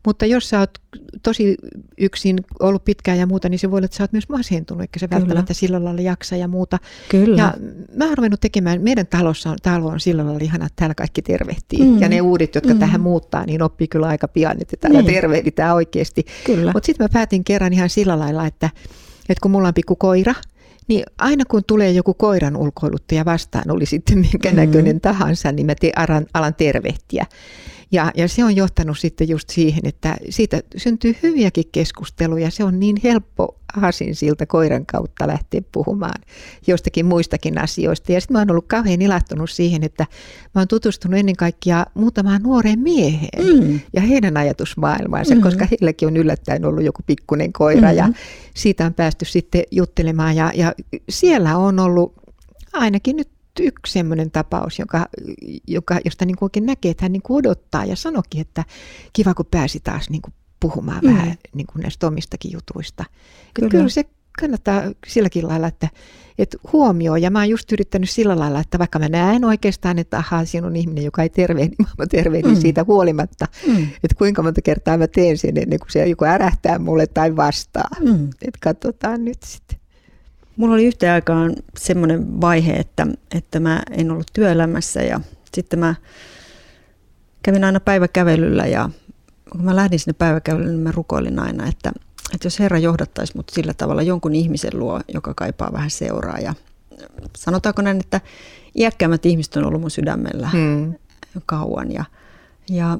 Mutta 0.06 0.26
jos 0.26 0.48
sä 0.48 0.58
oot 0.58 0.78
tosi 1.22 1.56
yksin 1.98 2.40
ollut 2.60 2.84
pitkään 2.84 3.18
ja 3.18 3.26
muuta, 3.26 3.48
niin 3.48 3.58
se 3.58 3.70
voi 3.70 3.78
olla, 3.78 3.84
että 3.84 3.96
sä 3.96 4.04
oot 4.04 4.12
myös 4.12 4.28
masentunut, 4.28 4.80
eikä 4.80 5.00
se 5.00 5.08
Kyllä. 5.08 5.20
välttämättä 5.20 5.54
sillä 5.54 5.84
lailla 5.84 6.00
jaksa 6.00 6.36
ja 6.36 6.48
muuta. 6.48 6.78
Kyllä. 7.08 7.42
Ja 7.42 7.54
mä 7.96 8.04
oon 8.04 8.16
ruvennut 8.16 8.40
tekemään, 8.40 8.82
meidän 8.82 9.06
talossa 9.06 9.50
on, 9.50 9.56
talo 9.62 9.88
on 9.88 10.00
sillä 10.00 10.24
lailla 10.26 10.44
ihana, 10.44 10.66
että 10.66 10.76
täällä 10.76 10.94
kaikki 10.94 11.22
tervehtii. 11.22 11.82
Mm. 11.82 12.00
Ja 12.00 12.08
ne 12.08 12.20
uudet, 12.20 12.54
jotka 12.54 12.74
mm. 12.74 12.80
tähän 12.80 13.00
muuttaa, 13.00 13.46
niin 13.46 13.62
oppii 13.62 13.88
kyllä 13.88 14.06
aika 14.06 14.28
pian, 14.28 14.56
että 14.60 14.76
täällä 14.80 15.02
niin. 15.02 15.14
tervehditään 15.14 15.74
oikeasti. 15.74 16.24
Mutta 16.72 16.86
sitten 16.86 17.04
mä 17.04 17.08
päätin 17.12 17.44
kerran 17.44 17.72
ihan 17.72 17.90
sillä 17.90 18.18
lailla, 18.18 18.46
että, 18.46 18.70
että 19.28 19.42
kun 19.42 19.50
mulla 19.50 19.68
on 19.68 19.74
pikku 19.74 19.96
koira, 19.96 20.34
niin 20.88 21.04
aina 21.18 21.44
kun 21.44 21.62
tulee 21.66 21.90
joku 21.90 22.14
koiran 22.14 22.56
ulkoiluttaja 22.56 23.24
vastaan, 23.24 23.70
oli 23.70 23.86
sitten 23.86 24.18
minkä 24.18 24.48
mm-hmm. 24.48 24.60
näköinen 24.60 25.00
tahansa, 25.00 25.52
niin 25.52 25.66
mä 25.66 25.74
te, 25.74 25.92
alan, 25.96 26.26
alan 26.34 26.54
tervehtiä. 26.54 27.26
Ja, 27.94 28.12
ja 28.16 28.28
se 28.28 28.44
on 28.44 28.56
johtanut 28.56 28.98
sitten 28.98 29.28
just 29.28 29.50
siihen, 29.50 29.86
että 29.86 30.16
siitä 30.30 30.60
syntyy 30.76 31.16
hyviäkin 31.22 31.64
keskusteluja. 31.72 32.50
Se 32.50 32.64
on 32.64 32.80
niin 32.80 32.96
helppo 33.04 33.56
aasin 33.82 34.14
siltä 34.14 34.46
koiran 34.46 34.86
kautta 34.86 35.26
lähteä 35.26 35.60
puhumaan 35.72 36.22
jostakin 36.66 37.06
muistakin 37.06 37.58
asioista. 37.58 38.12
Ja 38.12 38.20
sitten 38.20 38.34
mä 38.34 38.38
oon 38.38 38.50
ollut 38.50 38.68
kauhean 38.68 39.02
ilahtunut 39.02 39.50
siihen, 39.50 39.84
että 39.84 40.06
mä 40.54 40.60
oon 40.60 40.68
tutustunut 40.68 41.18
ennen 41.18 41.36
kaikkea 41.36 41.86
muutamaan 41.94 42.42
nuoreen 42.42 42.78
mieheen 42.78 43.46
mm. 43.62 43.80
ja 43.92 44.00
heidän 44.00 44.36
ajatusmaailmaansa, 44.36 45.34
mm. 45.34 45.40
koska 45.40 45.66
heilläkin 45.70 46.08
on 46.08 46.16
yllättäen 46.16 46.64
ollut 46.64 46.84
joku 46.84 47.02
pikkunen 47.06 47.52
koira 47.52 47.90
mm. 47.90 47.96
ja 47.96 48.08
siitä 48.54 48.86
on 48.86 48.94
päästy 48.94 49.24
sitten 49.24 49.62
juttelemaan. 49.70 50.36
Ja, 50.36 50.52
ja 50.54 50.74
siellä 51.08 51.56
on 51.56 51.78
ollut 51.78 52.14
ainakin 52.72 53.16
nyt 53.16 53.33
yksi 53.60 53.92
sellainen 53.92 54.30
tapaus, 54.30 54.78
joka, 54.78 55.06
joka, 55.68 55.98
josta 56.04 56.24
niin 56.24 56.36
kuin 56.36 56.46
oikein 56.46 56.66
näkee, 56.66 56.90
että 56.90 57.04
hän 57.04 57.12
niin 57.12 57.22
kuin 57.22 57.38
odottaa 57.38 57.84
ja 57.84 57.96
sanokin, 57.96 58.40
että 58.40 58.64
kiva 59.12 59.34
kun 59.34 59.46
pääsi 59.50 59.80
taas 59.80 60.10
niin 60.10 60.22
kuin 60.22 60.34
puhumaan 60.60 61.00
mm. 61.04 61.14
vähän 61.14 61.34
niin 61.54 61.66
kuin 61.66 61.82
näistä 61.82 62.06
omistakin 62.06 62.52
jutuista. 62.52 63.04
Kyllä. 63.54 63.70
Kyllä 63.70 63.88
se 63.88 64.04
kannattaa 64.40 64.82
silläkin 65.06 65.48
lailla, 65.48 65.66
että, 65.66 65.88
että 66.38 66.58
huomioi. 66.72 67.22
Ja 67.22 67.30
mä 67.30 67.38
oon 67.38 67.48
just 67.48 67.72
yrittänyt 67.72 68.10
sillä 68.10 68.38
lailla, 68.38 68.60
että 68.60 68.78
vaikka 68.78 68.98
mä 68.98 69.08
näen 69.08 69.44
oikeastaan, 69.44 69.98
että 69.98 70.18
ahaa, 70.18 70.44
siinä 70.44 70.66
on 70.66 70.76
ihminen, 70.76 71.04
joka 71.04 71.22
ei 71.22 71.28
tervehdi, 71.28 71.74
niin 71.78 71.88
mä 71.98 72.06
tervehdin 72.06 72.54
mm. 72.54 72.60
siitä 72.60 72.84
huolimatta. 72.84 73.46
Mm. 73.66 73.82
Että 73.82 74.14
kuinka 74.18 74.42
monta 74.42 74.62
kertaa 74.62 74.98
mä 74.98 75.06
teen 75.06 75.38
sen 75.38 75.58
ennen 75.58 75.78
kuin 75.78 75.90
se 75.90 76.08
joku 76.08 76.24
ärähtää 76.24 76.78
mulle 76.78 77.06
tai 77.06 77.36
vastaa. 77.36 77.88
Mm. 78.00 78.24
Että 78.24 78.58
katsotaan 78.60 79.24
nyt 79.24 79.42
sitten. 79.42 79.83
Mulla 80.56 80.74
oli 80.74 80.84
yhteen 80.84 81.12
aikaan 81.12 81.52
semmoinen 81.78 82.40
vaihe, 82.40 82.72
että, 82.72 83.06
että 83.34 83.60
mä 83.60 83.82
en 83.90 84.10
ollut 84.10 84.26
työelämässä 84.32 85.02
ja 85.02 85.20
sitten 85.54 85.78
mä 85.78 85.94
kävin 87.42 87.64
aina 87.64 87.80
päiväkävelyllä 87.80 88.66
ja 88.66 88.90
kun 89.50 89.64
mä 89.64 89.76
lähdin 89.76 89.98
sinne 89.98 90.12
päiväkävelylle, 90.18 90.72
niin 90.72 90.82
mä 90.82 90.92
rukoilin 90.92 91.38
aina, 91.38 91.66
että, 91.66 91.92
että 92.34 92.46
jos 92.46 92.58
Herra 92.60 92.78
johdattaisi 92.78 93.36
mut 93.36 93.50
sillä 93.50 93.74
tavalla 93.74 94.02
jonkun 94.02 94.34
ihmisen 94.34 94.78
luo, 94.78 95.00
joka 95.14 95.34
kaipaa 95.34 95.72
vähän 95.72 95.90
seuraa 95.90 96.38
ja 96.38 96.54
sanotaanko 97.36 97.82
näin, 97.82 98.00
että 98.00 98.20
iäkkäämmät 98.74 99.26
ihmiset 99.26 99.56
on 99.56 99.64
ollut 99.64 99.80
mun 99.80 99.90
sydämellä 99.90 100.48
hmm. 100.48 100.94
kauan 101.46 101.92
ja, 101.92 102.04
ja 102.70 102.98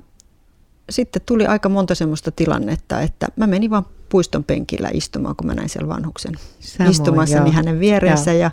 sitten 0.90 1.23
tuli 1.27 1.47
aika 1.47 1.68
monta 1.68 1.94
semmoista 1.94 2.31
tilannetta, 2.31 3.01
että 3.01 3.27
mä 3.37 3.47
menin 3.47 3.70
vaan 3.70 3.87
puiston 4.09 4.44
penkillä 4.44 4.90
istumaan, 4.92 5.37
kun 5.37 5.47
mä 5.47 5.55
näin 5.55 5.68
siellä 5.68 5.88
vanhuksen 5.88 6.35
Samoin, 6.61 6.90
istumassa 6.90 7.40
niin 7.40 7.55
hänen 7.55 7.81
vieressä 7.81 8.33
ja, 8.33 8.51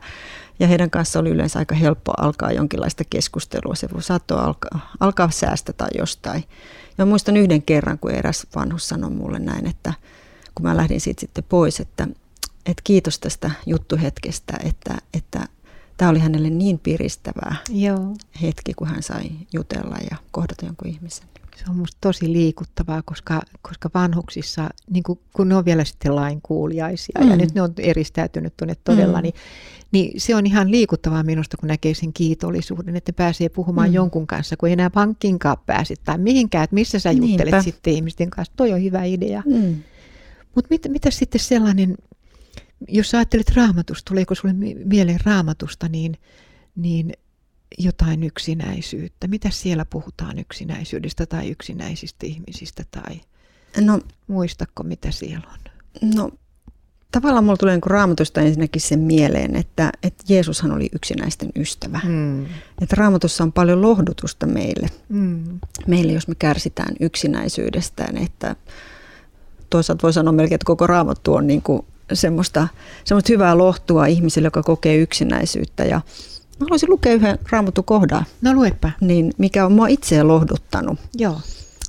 ja 0.60 0.68
heidän 0.68 0.90
kanssa 0.90 1.20
oli 1.20 1.30
yleensä 1.30 1.60
aika 1.60 1.76
helppo 1.76 2.14
alkaa 2.18 2.52
jonkinlaista 2.52 3.04
keskustelua. 3.10 3.76
Se 3.76 3.88
saattoi 4.00 4.40
alkaa, 4.40 4.94
alkaa 5.00 5.32
säästä 5.32 5.74
tai 5.74 5.90
jostain. 5.98 6.44
Ja 6.98 7.06
muistan 7.06 7.38
yhden 7.38 7.62
kerran, 7.62 8.00
kun 8.00 8.12
eräs 8.12 8.48
vanhus 8.56 8.90
sanoi 8.90 9.10
mulle 9.10 9.40
näin, 9.40 9.68
että 9.68 9.94
kun 10.56 10.66
mä 10.66 10.78
lähdin 10.78 11.02
siitä 11.02 11.20
sitten 11.20 11.44
pois, 11.50 11.80
että, 11.80 12.08
että 12.66 12.82
kiitos 12.84 13.20
tästä 13.20 13.52
juttuhetkestä, 13.66 14.54
että, 14.64 14.98
että 15.14 15.46
tämä 15.98 16.12
oli 16.12 16.20
hänelle 16.20 16.50
niin 16.50 16.80
piristävää 16.80 17.56
Joo. 17.70 18.16
hetki, 18.42 18.74
kun 18.74 18.88
hän 18.88 19.04
sai 19.04 19.24
jutella 19.54 19.98
ja 20.12 20.18
kohdata 20.32 20.66
jonkun 20.66 20.88
ihmisen. 20.88 21.28
Se 21.56 21.64
on 21.70 21.76
minusta 21.76 21.98
tosi 22.02 22.34
liikuttavaa, 22.34 23.02
koska, 23.06 23.42
koska 23.62 23.90
vanhuksissa, 23.94 24.70
niin 24.90 25.04
kun, 25.04 25.20
kun 25.34 25.50
ne 25.50 25.56
on 25.56 25.66
vielä 25.66 25.84
sitten 25.84 26.16
lainkuuliaisia 26.16 27.22
mm. 27.22 27.30
ja 27.30 27.36
nyt 27.36 27.54
ne 27.54 27.62
on 27.62 27.74
eristäytynyt 27.78 28.58
tuonne 28.58 28.76
todella, 28.84 29.18
mm. 29.18 29.24
niin, 29.24 29.34
niin 29.92 30.22
se 30.22 30.36
on 30.36 30.46
ihan 30.46 30.72
liikuttavaa 30.72 31.24
minusta, 31.24 31.58
kun 31.58 31.68
näkee 31.68 31.94
sen 31.94 32.14
kiitollisuuden, 32.14 32.96
että 32.96 33.14
pääsee 33.14 33.50
puhumaan 33.50 33.90
mm. 33.90 33.94
jonkun 33.94 34.28
kanssa, 34.28 34.58
kun 34.58 34.70
ei 34.70 34.74
enää 34.74 34.90
pankkiinkaan 34.90 35.58
pääse 35.66 35.96
tai 36.04 36.18
mihinkään, 36.18 36.64
että 36.64 36.74
missä 36.74 37.00
sä 37.00 37.12
juttelet 37.12 37.52
Niinpä. 37.52 37.62
sitten 37.62 37.94
ihmisten 37.94 38.30
kanssa. 38.30 38.54
Toi 38.56 38.74
on 38.74 38.84
hyvä 38.84 39.04
idea. 39.04 39.44
Mm. 39.46 39.76
Mutta 40.56 40.68
mit, 40.70 40.88
mitä 40.88 41.12
sitten 41.12 41.42
sellainen, 41.42 41.98
jos 42.88 43.16
ajattelet 43.16 43.56
raamatusta, 43.56 44.10
tuleeko 44.10 44.36
sulle 44.36 44.54
mieleen 44.86 45.20
raamatusta, 45.26 45.88
niin, 45.88 46.18
niin 46.76 47.14
jotain 47.78 48.24
yksinäisyyttä? 48.24 49.28
Mitä 49.28 49.50
siellä 49.50 49.86
puhutaan 49.86 50.40
yksinäisyydestä 50.40 51.26
tai 51.26 51.50
yksinäisistä 51.50 52.26
ihmisistä 52.26 52.84
tai 52.92 53.22
no, 53.86 54.00
muistako 54.28 54.84
mitä 54.84 55.12
siellä 55.12 55.48
on? 55.54 55.60
No 56.16 56.32
tavallaan 57.12 57.44
mulla 57.44 57.58
tulee 57.58 57.76
niin 57.76 57.84
raamatusta 57.86 58.42
ensinnäkin 58.42 58.82
sen 58.82 59.00
mieleen, 59.00 59.56
että, 59.56 59.92
että 60.04 60.24
Jeesushan 60.30 60.72
oli 60.72 60.90
yksinäisten 60.96 61.50
ystävä. 61.56 62.00
Mm. 62.04 62.46
Että 62.82 62.96
raamatussa 62.98 63.44
on 63.44 63.54
paljon 63.54 63.82
lohdutusta 63.82 64.46
meille. 64.46 64.88
Mm. 65.10 65.60
Meille, 65.88 66.12
jos 66.12 66.28
me 66.28 66.36
kärsitään 66.36 66.96
yksinäisyydestään, 67.00 68.18
että 68.18 68.56
toisaalta 69.70 70.04
voi 70.04 70.14
sanoa 70.14 70.34
melkein, 70.34 70.56
että 70.56 70.66
koko 70.66 70.88
raamattu 70.88 71.34
on 71.34 71.48
niin 71.48 71.62
kuin 71.62 71.86
semmoista, 72.14 72.68
semmoista 73.04 73.34
hyvää 73.34 73.58
lohtua 73.58 74.06
ihmisille, 74.06 74.48
joka 74.48 74.64
kokee 74.64 74.98
yksinäisyyttä. 74.98 75.86
Ja 75.86 76.02
Mä 76.62 76.66
haluaisin 76.66 76.90
lukea 76.90 77.14
yhden 77.14 77.40
raamatun 77.50 77.84
kohdan. 77.84 78.26
No 78.42 78.54
luepa. 78.54 78.92
Niin, 79.02 79.34
mikä 79.38 79.66
on 79.66 79.72
mua 79.72 79.88
itseä 79.88 80.28
lohduttanut. 80.28 81.00
Joo. 81.18 81.42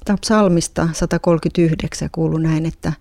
Tämä 0.05 0.17
psalmista 0.21 0.89
139 0.93 2.09
kuuluu 2.13 2.39
näin, 2.39 2.67
että 2.67 2.93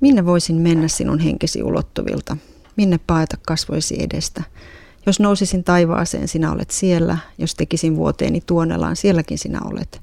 minne 0.00 0.26
voisin 0.26 0.56
mennä 0.56 0.88
sinun 0.88 1.18
henkesi 1.18 1.62
ulottuvilta? 1.62 2.36
Minne 2.76 3.00
paeta 3.06 3.36
kasvoisi 3.46 4.02
edestä? 4.02 4.42
Jos 5.06 5.20
nousisin 5.20 5.64
taivaaseen, 5.64 6.28
sinä 6.28 6.52
olet 6.52 6.70
siellä. 6.70 7.18
Jos 7.38 7.54
tekisin 7.54 7.96
vuoteeni 7.96 8.40
tuonelaan, 8.46 8.96
sielläkin 8.96 9.38
sinä 9.38 9.60
olet. 9.64 10.00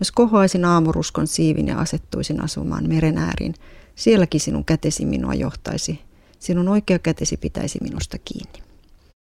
Jos 0.00 0.12
kohoaisin 0.12 0.64
aamuruskon 0.64 1.26
siivin 1.26 1.68
ja 1.68 1.78
asettuisin 1.78 2.44
asumaan 2.44 2.88
meren 2.88 3.18
ääriin, 3.18 3.54
sielläkin 3.94 4.40
sinun 4.40 4.64
kätesi 4.64 5.06
minua 5.06 5.34
johtaisi. 5.34 6.00
Sinun 6.38 6.68
oikea 6.68 6.98
kätesi 6.98 7.36
pitäisi 7.36 7.78
minusta 7.82 8.16
kiinni. 8.24 8.65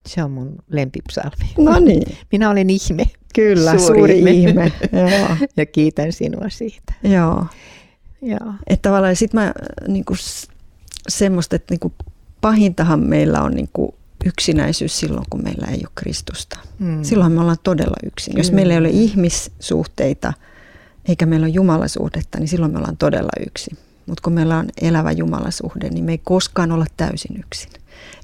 Se 0.07 0.23
on 0.23 0.31
mun 0.31 0.55
lempipsalmi. 0.69 1.45
No 1.57 1.79
niin. 1.79 2.17
Minä 2.31 2.49
olen 2.49 2.69
ihme. 2.69 3.05
Kyllä, 3.35 3.77
suuri, 3.77 3.85
suuri 3.85 4.17
ihme. 4.17 4.31
ihme. 4.31 4.71
Joo. 5.11 5.47
Ja 5.57 5.65
kiitän 5.65 6.13
sinua 6.13 6.49
siitä. 6.49 6.93
Joo. 7.03 7.45
Joo. 8.21 8.53
Että 8.67 8.89
tavallaan 8.89 9.15
sit 9.15 9.33
mä 9.33 9.53
niinku, 9.87 10.13
semmoista, 11.07 11.55
että 11.55 11.73
niinku, 11.73 11.93
pahintahan 12.41 12.99
meillä 12.99 13.41
on 13.41 13.51
niinku, 13.51 13.95
yksinäisyys 14.25 14.99
silloin, 14.99 15.25
kun 15.29 15.43
meillä 15.43 15.67
ei 15.67 15.77
ole 15.77 15.91
Kristusta. 15.95 16.59
Mm. 16.79 17.03
Silloin 17.03 17.31
me 17.31 17.41
ollaan 17.41 17.57
todella 17.63 17.95
yksin. 18.05 18.31
Kyllä. 18.33 18.39
Jos 18.39 18.51
meillä 18.51 18.73
ei 18.73 18.79
ole 18.79 18.89
ihmissuhteita, 18.89 20.33
eikä 21.07 21.25
meillä 21.25 21.45
ole 21.45 21.53
Jumalasuhdetta, 21.53 22.39
niin 22.39 22.47
silloin 22.47 22.71
me 22.71 22.77
ollaan 22.77 22.97
todella 22.97 23.45
yksin. 23.47 23.77
Mutta 24.05 24.21
kun 24.21 24.33
meillä 24.33 24.57
on 24.57 24.69
elävä 24.81 25.11
Jumalasuhde, 25.11 25.89
niin 25.89 26.05
me 26.05 26.11
ei 26.11 26.17
koskaan 26.17 26.71
olla 26.71 26.85
täysin 26.97 27.37
yksin. 27.39 27.71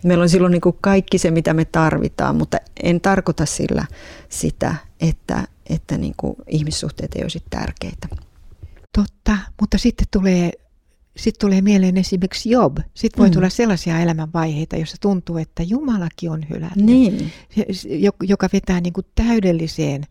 Meillä 0.03 0.21
on 0.21 0.29
silloin 0.29 0.51
niin 0.51 0.61
kuin 0.61 0.77
kaikki 0.81 1.17
se, 1.17 1.31
mitä 1.31 1.53
me 1.53 1.65
tarvitaan, 1.65 2.35
mutta 2.35 2.57
en 2.83 3.01
tarkoita 3.01 3.45
sillä 3.45 3.85
sitä, 4.29 4.75
että, 5.01 5.47
että 5.69 5.97
niin 5.97 6.13
kuin 6.17 6.35
ihmissuhteet 6.47 7.15
ei 7.15 7.21
olisi 7.21 7.43
tärkeitä. 7.49 8.07
Totta, 8.97 9.37
mutta 9.61 9.77
sitten 9.77 10.07
tulee, 10.11 10.51
sitten 11.17 11.47
tulee 11.47 11.61
mieleen 11.61 11.97
esimerkiksi 11.97 12.49
Job. 12.49 12.77
Sitten 12.93 13.19
voi 13.19 13.29
mm. 13.29 13.33
tulla 13.33 13.49
sellaisia 13.49 13.99
elämänvaiheita, 13.99 14.77
joissa 14.77 14.97
tuntuu, 15.01 15.37
että 15.37 15.63
Jumalakin 15.63 16.31
on 16.31 16.45
hylännyt, 16.49 16.85
niin. 16.85 17.31
joka 18.23 18.49
vetää 18.53 18.81
niin 18.81 18.93
kuin 18.93 19.05
täydelliseen 19.15 20.03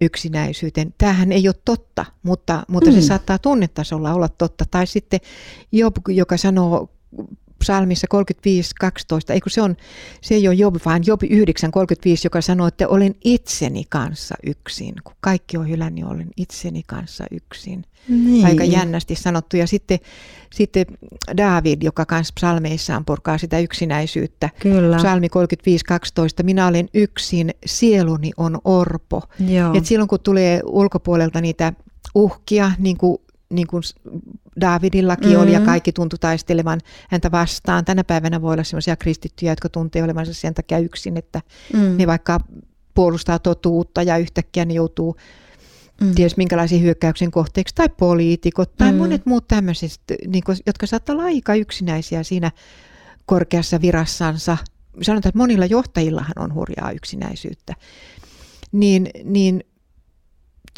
yksinäisyyteen. 0.00 0.94
Tämähän 0.98 1.32
ei 1.32 1.48
ole 1.48 1.54
totta, 1.64 2.04
mutta, 2.22 2.62
mutta 2.68 2.90
mm. 2.90 2.94
se 2.94 3.02
saattaa 3.02 3.38
tunnetasolla 3.38 4.14
olla 4.14 4.28
totta. 4.28 4.64
Tai 4.70 4.86
sitten 4.86 5.20
Job, 5.72 5.96
joka 6.08 6.36
sanoo 6.36 6.90
psalmissa 7.64 8.06
35.12, 8.14 9.32
eikö 9.34 9.50
se, 9.50 9.62
on, 9.62 9.76
se 10.20 10.34
ei 10.34 10.48
ole 10.48 10.54
Job, 10.54 10.76
vaan 10.84 11.02
Job 11.06 11.22
9.35, 11.22 11.30
joka 12.24 12.40
sanoo, 12.40 12.66
että 12.66 12.88
olen 12.88 13.14
itseni 13.24 13.84
kanssa 13.88 14.34
yksin. 14.46 14.94
Kun 15.04 15.16
kaikki 15.20 15.56
on 15.56 15.68
hylännyt, 15.68 15.94
niin 15.94 16.06
olen 16.06 16.28
itseni 16.36 16.82
kanssa 16.86 17.24
yksin. 17.30 17.84
Niin. 18.08 18.46
Aika 18.46 18.64
jännästi 18.64 19.14
sanottu. 19.14 19.56
Ja 19.56 19.66
sitten, 19.66 19.98
sitten 20.54 20.86
David, 21.36 21.82
joka 21.82 22.06
kanssa 22.06 22.32
psalmeissaan 22.36 23.04
purkaa 23.04 23.38
sitä 23.38 23.58
yksinäisyyttä. 23.58 24.50
Kyllä. 24.60 24.96
Psalmi 24.96 25.26
35.12, 26.40 26.42
minä 26.42 26.66
olen 26.66 26.88
yksin, 26.94 27.50
sieluni 27.66 28.30
on 28.36 28.58
orpo. 28.64 29.22
Et 29.74 29.86
silloin 29.86 30.08
kun 30.08 30.20
tulee 30.20 30.60
ulkopuolelta 30.64 31.40
niitä 31.40 31.72
uhkia, 32.14 32.72
niin 32.78 32.96
kuin 32.96 33.18
niin 33.54 33.66
kuin 33.66 33.82
Davidillakin 34.60 35.28
mm-hmm. 35.28 35.42
oli 35.42 35.52
ja 35.52 35.58
mm-hmm. 35.58 35.70
kaikki 35.70 35.92
tuntui 35.92 36.18
taistelevan 36.18 36.80
häntä 37.10 37.30
vastaan. 37.30 37.84
Tänä 37.84 38.04
päivänä 38.04 38.42
voi 38.42 38.52
olla 38.52 38.64
sellaisia 38.64 38.96
kristittyjä, 38.96 39.52
jotka 39.52 39.68
tuntee 39.68 40.02
olevansa 40.02 40.34
sen 40.34 40.54
takia 40.54 40.78
yksin, 40.78 41.16
että 41.16 41.40
mm. 41.72 41.96
ne 41.96 42.06
vaikka 42.06 42.40
puolustaa 42.94 43.38
totuutta 43.38 44.02
ja 44.02 44.16
yhtäkkiä 44.16 44.64
ne 44.64 44.74
joutuu 44.74 45.16
mm. 46.00 46.14
ties 46.14 46.36
minkälaisiin 46.36 46.82
hyökkäyksen 46.82 47.30
kohteeksi, 47.30 47.74
tai 47.74 47.88
poliitikot 47.88 48.76
tai 48.76 48.92
mm. 48.92 48.98
monet 48.98 49.26
muut 49.26 49.48
tämmöiset, 49.48 50.00
niin 50.26 50.44
kuin, 50.44 50.58
jotka 50.66 50.86
saattaa 50.86 51.12
olla 51.12 51.24
aika 51.24 51.54
yksinäisiä 51.54 52.22
siinä 52.22 52.50
korkeassa 53.26 53.80
virassansa. 53.80 54.56
Sanotaan, 55.02 55.28
että 55.28 55.38
monilla 55.38 55.66
johtajillahan 55.66 56.38
on 56.38 56.54
hurjaa 56.54 56.90
yksinäisyyttä. 56.90 57.74
Niin, 58.72 59.10
niin 59.24 59.64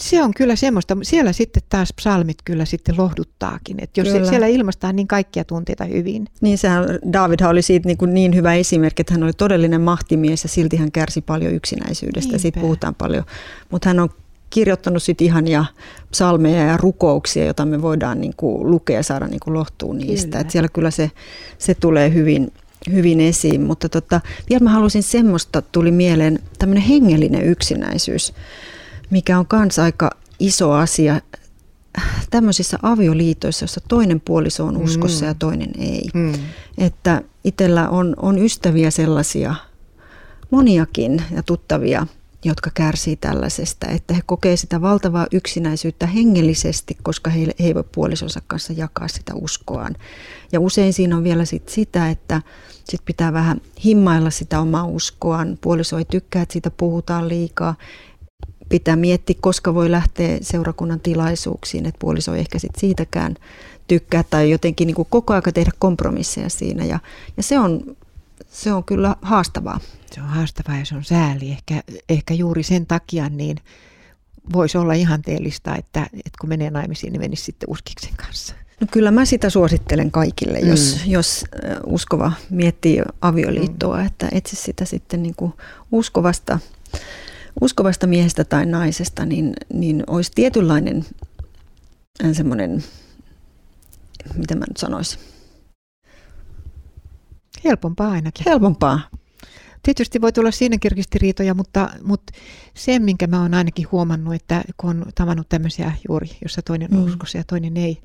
se 0.00 0.22
on 0.22 0.34
kyllä 0.34 0.56
semmoista, 0.56 0.96
siellä 1.02 1.32
sitten 1.32 1.62
taas 1.68 1.92
psalmit 1.96 2.38
kyllä 2.44 2.64
sitten 2.64 2.94
lohduttaakin, 2.98 3.76
että 3.82 4.00
jos 4.00 4.08
kyllä. 4.08 4.28
siellä 4.28 4.46
ilmaistaan 4.46 4.96
niin 4.96 5.08
kaikkia 5.08 5.44
tunteita 5.44 5.84
hyvin. 5.84 6.28
Niin 6.40 6.58
sehän, 6.58 6.84
David 7.12 7.40
oli 7.40 7.62
siitä 7.62 7.88
niin, 7.88 7.98
kuin 7.98 8.14
niin 8.14 8.34
hyvä 8.34 8.54
esimerkki, 8.54 9.00
että 9.00 9.14
hän 9.14 9.22
oli 9.22 9.32
todellinen 9.32 9.80
mahtimies 9.80 10.42
ja 10.42 10.48
silti 10.48 10.76
hän 10.76 10.92
kärsi 10.92 11.20
paljon 11.20 11.54
yksinäisyydestä 11.54 12.28
Niinpä. 12.28 12.42
siitä 12.42 12.60
puhutaan 12.60 12.94
paljon. 12.94 13.24
Mutta 13.70 13.88
hän 13.88 14.00
on 14.00 14.08
kirjoittanut 14.50 15.02
sitten 15.02 15.24
ihania 15.24 15.64
psalmeja 16.10 16.62
ja 16.66 16.76
rukouksia, 16.76 17.44
joita 17.44 17.64
me 17.64 17.82
voidaan 17.82 18.20
niin 18.20 18.34
kuin 18.36 18.70
lukea 18.70 18.96
ja 18.96 19.02
saada 19.02 19.26
niin 19.26 19.40
kuin 19.40 19.54
lohtua 19.54 19.94
niistä. 19.94 20.26
Kyllä. 20.26 20.40
Et 20.40 20.50
siellä 20.50 20.68
kyllä 20.68 20.90
se, 20.90 21.10
se 21.58 21.74
tulee 21.74 22.14
hyvin, 22.14 22.52
hyvin 22.92 23.20
esiin, 23.20 23.62
mutta 23.62 23.88
tota, 23.88 24.20
vielä 24.48 24.64
mä 24.64 24.70
halusin 24.70 25.02
semmoista, 25.02 25.62
tuli 25.62 25.90
mieleen 25.90 26.38
tämmöinen 26.58 26.84
hengellinen 26.84 27.42
yksinäisyys 27.42 28.32
mikä 29.10 29.38
on 29.38 29.46
kans 29.46 29.78
aika 29.78 30.10
iso 30.38 30.72
asia 30.72 31.20
tämmöisissä 32.30 32.78
avioliitoissa, 32.82 33.64
jossa 33.64 33.80
toinen 33.88 34.20
puoliso 34.20 34.64
on 34.64 34.76
uskossa 34.76 35.24
mm. 35.24 35.28
ja 35.28 35.34
toinen 35.34 35.70
ei. 35.78 36.08
Mm. 36.14 36.32
Että 36.78 37.22
itsellä 37.44 37.88
on, 37.88 38.14
on 38.22 38.38
ystäviä 38.38 38.90
sellaisia, 38.90 39.54
moniakin 40.50 41.22
ja 41.30 41.42
tuttavia, 41.42 42.06
jotka 42.44 42.70
kärsii 42.74 43.16
tällaisesta, 43.16 43.86
että 43.88 44.14
he 44.14 44.20
kokee 44.26 44.56
sitä 44.56 44.80
valtavaa 44.80 45.26
yksinäisyyttä 45.32 46.06
hengellisesti, 46.06 46.96
koska 47.02 47.30
he, 47.30 47.40
he 47.40 47.54
ei 47.58 47.74
voi 47.74 47.84
puolisonsa 47.94 48.42
kanssa 48.46 48.72
jakaa 48.72 49.08
sitä 49.08 49.34
uskoaan. 49.34 49.96
Ja 50.52 50.60
usein 50.60 50.92
siinä 50.92 51.16
on 51.16 51.24
vielä 51.24 51.44
sit 51.44 51.68
sitä, 51.68 52.10
että 52.10 52.42
sit 52.84 53.00
pitää 53.04 53.32
vähän 53.32 53.60
himmailla 53.84 54.30
sitä 54.30 54.60
omaa 54.60 54.84
uskoaan. 54.84 55.58
Puoliso 55.60 55.98
ei 55.98 56.04
tykkää, 56.04 56.42
että 56.42 56.52
siitä 56.52 56.70
puhutaan 56.70 57.28
liikaa 57.28 57.74
pitää 58.68 58.96
miettiä, 58.96 59.36
koska 59.40 59.74
voi 59.74 59.90
lähteä 59.90 60.38
seurakunnan 60.40 61.00
tilaisuuksiin, 61.00 61.86
että 61.86 61.98
puoliso 61.98 62.34
ei 62.34 62.40
ehkä 62.40 62.58
sit 62.58 62.72
siitäkään 62.78 63.36
tykkää 63.88 64.24
tai 64.30 64.50
jotenkin 64.50 64.86
niin 64.86 64.94
kuin 64.94 65.08
koko 65.10 65.32
ajan 65.32 65.42
tehdä 65.54 65.70
kompromisseja 65.78 66.48
siinä 66.48 66.84
ja, 66.84 66.98
ja 67.36 67.42
se, 67.42 67.58
on, 67.58 67.96
se 68.50 68.72
on 68.72 68.84
kyllä 68.84 69.16
haastavaa. 69.22 69.80
Se 70.12 70.20
on 70.22 70.28
haastavaa 70.28 70.78
ja 70.78 70.84
se 70.84 70.94
on 70.94 71.04
sääli. 71.04 71.50
Ehkä, 71.50 71.82
ehkä 72.08 72.34
juuri 72.34 72.62
sen 72.62 72.86
takia 72.86 73.28
niin 73.28 73.56
voisi 74.52 74.78
olla 74.78 74.92
ihanteellista, 74.92 75.76
että, 75.76 76.06
että 76.12 76.38
kun 76.40 76.48
menee 76.48 76.70
naimisiin, 76.70 77.12
niin 77.12 77.20
menisi 77.20 77.44
sitten 77.44 77.70
uskiksen 77.70 78.16
kanssa. 78.16 78.54
No 78.80 78.86
kyllä 78.90 79.10
mä 79.10 79.24
sitä 79.24 79.50
suosittelen 79.50 80.10
kaikille, 80.10 80.58
jos, 80.58 81.00
mm. 81.04 81.10
jos 81.10 81.44
uskova 81.86 82.32
miettii 82.50 83.02
avioliittoa, 83.20 83.96
mm. 83.96 84.06
että 84.06 84.28
etsi 84.32 84.56
sitä 84.56 84.84
sitten 84.84 85.22
niin 85.22 85.34
kuin 85.34 85.52
uskovasta 85.92 86.58
uskovasta 87.60 88.06
miehestä 88.06 88.44
tai 88.44 88.66
naisesta, 88.66 89.26
niin, 89.26 89.52
niin 89.72 90.04
olisi 90.06 90.32
tietynlainen 90.34 91.04
äh, 92.24 92.30
semmoinen, 92.32 92.84
mitä 94.36 94.54
mä 94.54 94.64
nyt 94.68 94.76
sanoisin. 94.76 95.20
Helpompaa 97.64 98.10
ainakin. 98.10 98.44
Helpompaa. 98.46 99.00
Tietysti 99.86 100.20
voi 100.20 100.32
tulla 100.32 100.50
siinäkin 100.50 100.90
ristiriitoja, 100.90 101.54
mutta, 101.54 101.90
mutta 102.02 102.32
se, 102.74 102.98
minkä 102.98 103.26
mä 103.26 103.42
oon 103.42 103.54
ainakin 103.54 103.86
huomannut, 103.92 104.34
että 104.34 104.64
kun 104.76 104.90
on 104.90 105.04
tavannut 105.14 105.48
tämmöisiä 105.48 105.92
juuri, 106.08 106.28
jossa 106.42 106.62
toinen 106.62 106.94
on 106.94 107.00
mm. 107.00 107.06
uskossa 107.06 107.38
ja 107.38 107.44
toinen 107.44 107.76
ei, 107.76 107.98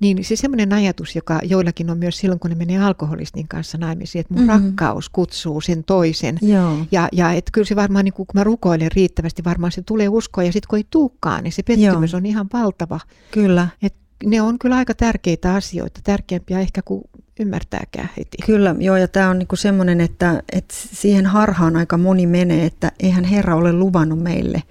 niin 0.00 0.24
se 0.24 0.36
semmoinen 0.36 0.72
ajatus, 0.72 1.16
joka 1.16 1.40
joillakin 1.44 1.90
on 1.90 1.98
myös 1.98 2.18
silloin, 2.18 2.40
kun 2.40 2.50
ne 2.50 2.56
menee 2.56 2.78
alkoholistin 2.78 3.48
kanssa 3.48 3.78
naimisiin, 3.78 4.20
että 4.20 4.34
mun 4.34 4.46
mm-hmm. 4.46 4.64
rakkaus 4.64 5.08
kutsuu 5.08 5.60
sen 5.60 5.84
toisen. 5.84 6.38
Joo. 6.42 6.76
Ja, 6.92 7.08
ja 7.12 7.32
että 7.32 7.50
kyllä 7.52 7.66
se 7.66 7.76
varmaan, 7.76 8.04
niin 8.04 8.14
kun 8.14 8.26
mä 8.34 8.44
rukoilen 8.44 8.92
riittävästi, 8.92 9.44
varmaan 9.44 9.72
se 9.72 9.82
tulee 9.82 10.08
uskoa, 10.08 10.44
ja 10.44 10.52
sitten 10.52 10.68
kun 10.68 10.78
ei 10.78 10.86
tuukkaan, 10.90 11.44
niin 11.44 11.52
se 11.52 11.62
pettymys 11.62 12.12
Joo. 12.12 12.18
on 12.18 12.26
ihan 12.26 12.46
valtava. 12.52 13.00
Kyllä. 13.30 13.68
Et 13.82 13.94
ne 14.24 14.42
on 14.42 14.58
kyllä 14.58 14.76
aika 14.76 14.94
tärkeitä 14.94 15.54
asioita, 15.54 16.00
tärkeämpiä 16.04 16.60
ehkä 16.60 16.82
kuin 16.82 17.02
ymmärtääkään 17.40 18.10
heti. 18.16 18.36
Kyllä, 18.46 18.74
joo, 18.78 18.96
ja 18.96 19.08
tämä 19.08 19.30
on 19.30 19.38
niinku 19.38 19.56
semmoinen, 19.56 20.00
että, 20.00 20.42
että 20.52 20.74
siihen 20.92 21.26
harhaan 21.26 21.76
aika 21.76 21.98
moni 21.98 22.26
menee, 22.26 22.66
että 22.66 22.92
eihän 23.00 23.24
Herra 23.24 23.56
ole 23.56 23.72
luvannut 23.72 24.18
meille, 24.18 24.62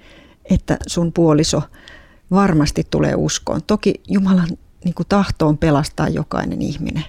että 0.49 0.77
sun 0.87 1.13
puoliso 1.13 1.61
varmasti 2.31 2.87
tulee 2.89 3.15
uskoon. 3.15 3.61
Toki 3.67 4.01
Jumalan 4.07 4.49
niin 4.83 4.95
kuin 4.95 5.07
tahtoon 5.09 5.57
pelastaa 5.57 6.09
jokainen 6.09 6.61
ihminen. 6.61 7.03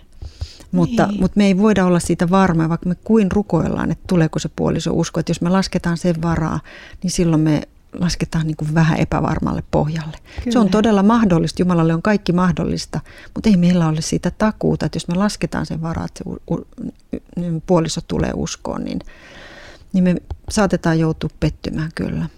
Mutta, 0.73 1.07
niin. 1.07 1.21
mutta 1.21 1.37
me 1.37 1.47
ei 1.47 1.59
voida 1.59 1.85
olla 1.85 1.99
siitä 1.99 2.31
varmoja, 2.31 2.69
vaikka 2.69 2.89
me 2.89 2.95
kuin 2.95 3.33
rukoillaan, 3.33 3.91
että 3.91 4.05
tuleeko 4.09 4.39
se 4.39 4.51
puoliso 4.57 4.91
usko. 4.95 5.21
Että 5.21 5.31
jos 5.31 5.41
me 5.41 5.51
lasketaan 5.51 5.97
sen 5.97 6.23
varaa, 6.23 6.61
niin 7.03 7.11
silloin 7.11 7.43
me 7.43 7.63
lasketaan 7.93 8.47
niin 8.47 8.57
kuin 8.57 8.75
vähän 8.75 8.99
epävarmalle 8.99 9.63
pohjalle. 9.71 10.17
Kyllä. 10.37 10.53
Se 10.53 10.59
on 10.59 10.71
todella 10.71 11.03
mahdollista. 11.03 11.63
Jumalalle 11.63 11.95
on 11.95 12.03
kaikki 12.03 12.33
mahdollista, 12.33 13.01
mutta 13.35 13.51
ei 13.51 13.57
meillä 13.57 13.89
ole 13.89 14.01
siitä 14.01 14.31
takuuta, 14.31 14.87
että 14.87 14.97
jos 14.97 15.09
me 15.09 15.15
lasketaan 15.15 15.67
sen 15.67 15.83
varaa, 15.83 16.05
että 16.05 16.25
se 16.25 16.31
u, 16.31 16.55
u, 16.55 16.67
puoliso 17.67 18.01
tulee 18.09 18.31
uskoon, 18.35 18.85
niin, 18.85 18.99
niin 19.93 20.05
me 20.05 20.17
saatetaan 20.51 20.99
joutua 20.99 21.31
pettymään 21.41 21.91
kyllä. 21.95 22.29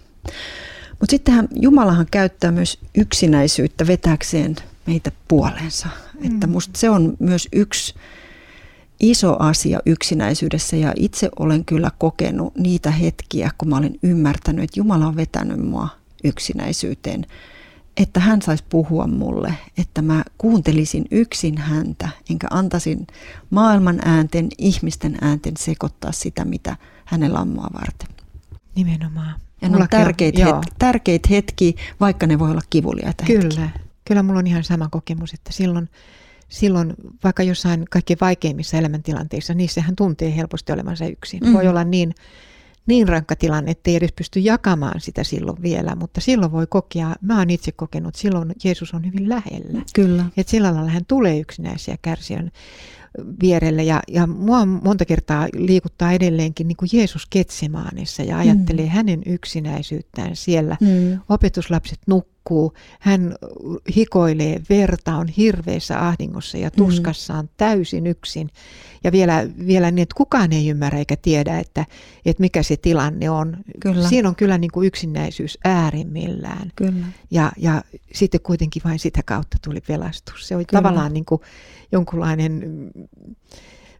Mutta 0.89 1.11
sittenhän 1.11 1.47
Jumalahan 1.55 2.07
käyttää 2.11 2.51
myös 2.51 2.79
yksinäisyyttä 2.97 3.87
vetäkseen 3.87 4.55
meitä 4.85 5.11
puolensa. 5.27 5.87
Mm. 6.19 6.33
Että 6.33 6.47
musta 6.47 6.79
se 6.79 6.89
on 6.89 7.17
myös 7.19 7.47
yksi 7.53 7.95
iso 8.99 9.35
asia 9.39 9.79
yksinäisyydessä 9.85 10.75
ja 10.75 10.93
itse 10.95 11.29
olen 11.39 11.65
kyllä 11.65 11.91
kokenut 11.97 12.55
niitä 12.55 12.91
hetkiä, 12.91 13.51
kun 13.57 13.69
mä 13.69 13.77
olen 13.77 13.95
ymmärtänyt, 14.03 14.63
että 14.63 14.79
Jumala 14.79 15.07
on 15.07 15.15
vetänyt 15.15 15.59
mua 15.59 15.89
yksinäisyyteen, 16.23 17.25
että 17.97 18.19
hän 18.19 18.41
saisi 18.41 18.63
puhua 18.69 19.07
mulle, 19.07 19.53
että 19.77 20.01
mä 20.01 20.23
kuuntelisin 20.37 21.05
yksin 21.11 21.57
häntä, 21.57 22.09
enkä 22.29 22.47
antaisin 22.51 23.07
maailman 23.49 23.99
äänten, 24.05 24.47
ihmisten 24.57 25.17
äänten 25.21 25.53
sekoittaa 25.57 26.11
sitä, 26.11 26.45
mitä 26.45 26.77
hänellä 27.05 27.39
on 27.39 27.47
mua 27.47 27.67
varten. 27.73 28.07
Nimenomaan. 28.75 29.35
Ja 29.61 29.69
ne 29.69 29.77
on 29.77 29.87
tärkeitä, 29.89 30.45
het- 30.45 30.73
tärkeitä 30.79 31.27
hetkiä, 31.31 31.73
vaikka 31.99 32.27
ne 32.27 32.39
voi 32.39 32.51
olla 32.51 32.61
kivuliaita 32.69 33.23
Kyllä. 33.25 33.43
hetkiä. 33.43 33.69
Kyllä 34.05 34.23
mulla 34.23 34.39
on 34.39 34.47
ihan 34.47 34.63
sama 34.63 34.87
kokemus, 34.91 35.33
että 35.33 35.53
silloin, 35.53 35.89
silloin 36.49 36.93
vaikka 37.23 37.43
jossain 37.43 37.85
kaikkein 37.89 38.17
vaikeimmissa 38.21 38.77
elämäntilanteissa, 38.77 39.53
niissähän 39.53 39.95
tuntee 39.95 40.35
helposti 40.35 40.71
olevansa 40.71 41.05
yksin. 41.05 41.39
Mm. 41.43 41.53
Voi 41.53 41.67
olla 41.67 41.83
niin, 41.83 42.15
niin 42.85 43.07
rankka 43.07 43.35
tilanne, 43.35 43.71
että 43.71 43.89
ei 43.89 43.95
edes 43.95 44.11
pysty 44.11 44.39
jakamaan 44.39 45.01
sitä 45.01 45.23
silloin 45.23 45.61
vielä, 45.61 45.95
mutta 45.95 46.21
silloin 46.21 46.51
voi 46.51 46.67
kokea, 46.67 47.15
mä 47.21 47.37
oon 47.37 47.49
itse 47.49 47.71
kokenut, 47.71 48.15
silloin 48.15 48.53
Jeesus 48.63 48.93
on 48.93 49.05
hyvin 49.05 49.29
lähellä. 49.29 49.81
Kyllä. 49.95 50.25
Että 50.37 50.51
sillä 50.51 50.75
lailla 50.75 50.91
hän 50.91 51.05
tulee 51.05 51.39
yksinäisiä 51.39 51.97
kärsijän 52.01 52.51
vierelle 53.41 53.83
ja, 53.83 54.01
ja 54.07 54.27
mua 54.27 54.65
monta 54.65 55.05
kertaa 55.05 55.47
liikuttaa 55.53 56.11
edelleenkin 56.11 56.67
niin 56.67 56.77
kuin 56.77 56.89
Jeesus 56.93 57.25
Ketsemaanissa 57.29 58.23
ja 58.23 58.37
ajattelee 58.37 58.85
mm. 58.85 58.91
hänen 58.91 59.21
yksinäisyyttään 59.25 60.35
siellä. 60.35 60.77
Mm. 60.81 61.19
Opetuslapset 61.29 61.99
nukkuu 62.07 62.38
nukkuu, 62.39 62.73
hän 62.99 63.35
hikoilee 63.95 64.61
verta, 64.69 65.15
on 65.15 65.27
hirveässä 65.27 66.07
ahdingossa 66.07 66.57
ja 66.57 66.67
mm-hmm. 66.67 66.85
tuskassaan 66.85 67.49
täysin 67.57 68.07
yksin. 68.07 68.49
Ja 69.03 69.11
vielä, 69.11 69.47
vielä 69.67 69.91
niin, 69.91 70.03
että 70.03 70.15
kukaan 70.15 70.53
ei 70.53 70.67
ymmärrä 70.67 70.99
eikä 70.99 71.15
tiedä, 71.21 71.59
että, 71.59 71.85
että 72.25 72.41
mikä 72.41 72.63
se 72.63 72.77
tilanne 72.77 73.29
on. 73.29 73.57
Kyllä. 73.79 74.09
Siinä 74.09 74.29
on 74.29 74.35
kyllä 74.35 74.57
niin 74.57 74.71
kuin 74.71 74.87
yksinäisyys 74.87 75.57
äärimmillään. 75.63 76.71
Kyllä. 76.75 77.05
Ja, 77.31 77.51
ja 77.57 77.83
sitten 78.13 78.41
kuitenkin 78.41 78.81
vain 78.85 78.99
sitä 78.99 79.21
kautta 79.25 79.57
tuli 79.63 79.81
pelastus. 79.81 80.47
Se 80.47 80.55
oli 80.55 80.65
kyllä. 80.65 80.81
tavallaan 80.81 81.13
niin 81.13 81.25
kuin 81.25 81.41
jonkunlainen 81.91 82.63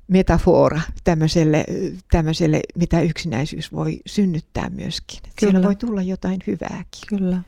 metafora 0.07 0.81
tämmöiselle, 1.03 1.65
tämmöiselle, 2.11 2.59
mitä 2.75 3.01
yksinäisyys 3.01 3.71
voi 3.71 3.99
synnyttää 4.05 4.69
myöskin. 4.69 5.19
Kyllä. 5.21 5.51
Siellä 5.51 5.67
voi 5.67 5.75
tulla 5.75 6.01
jotain 6.01 6.39
hyvääkin. 6.47 7.01
Kyllä. 7.07 7.41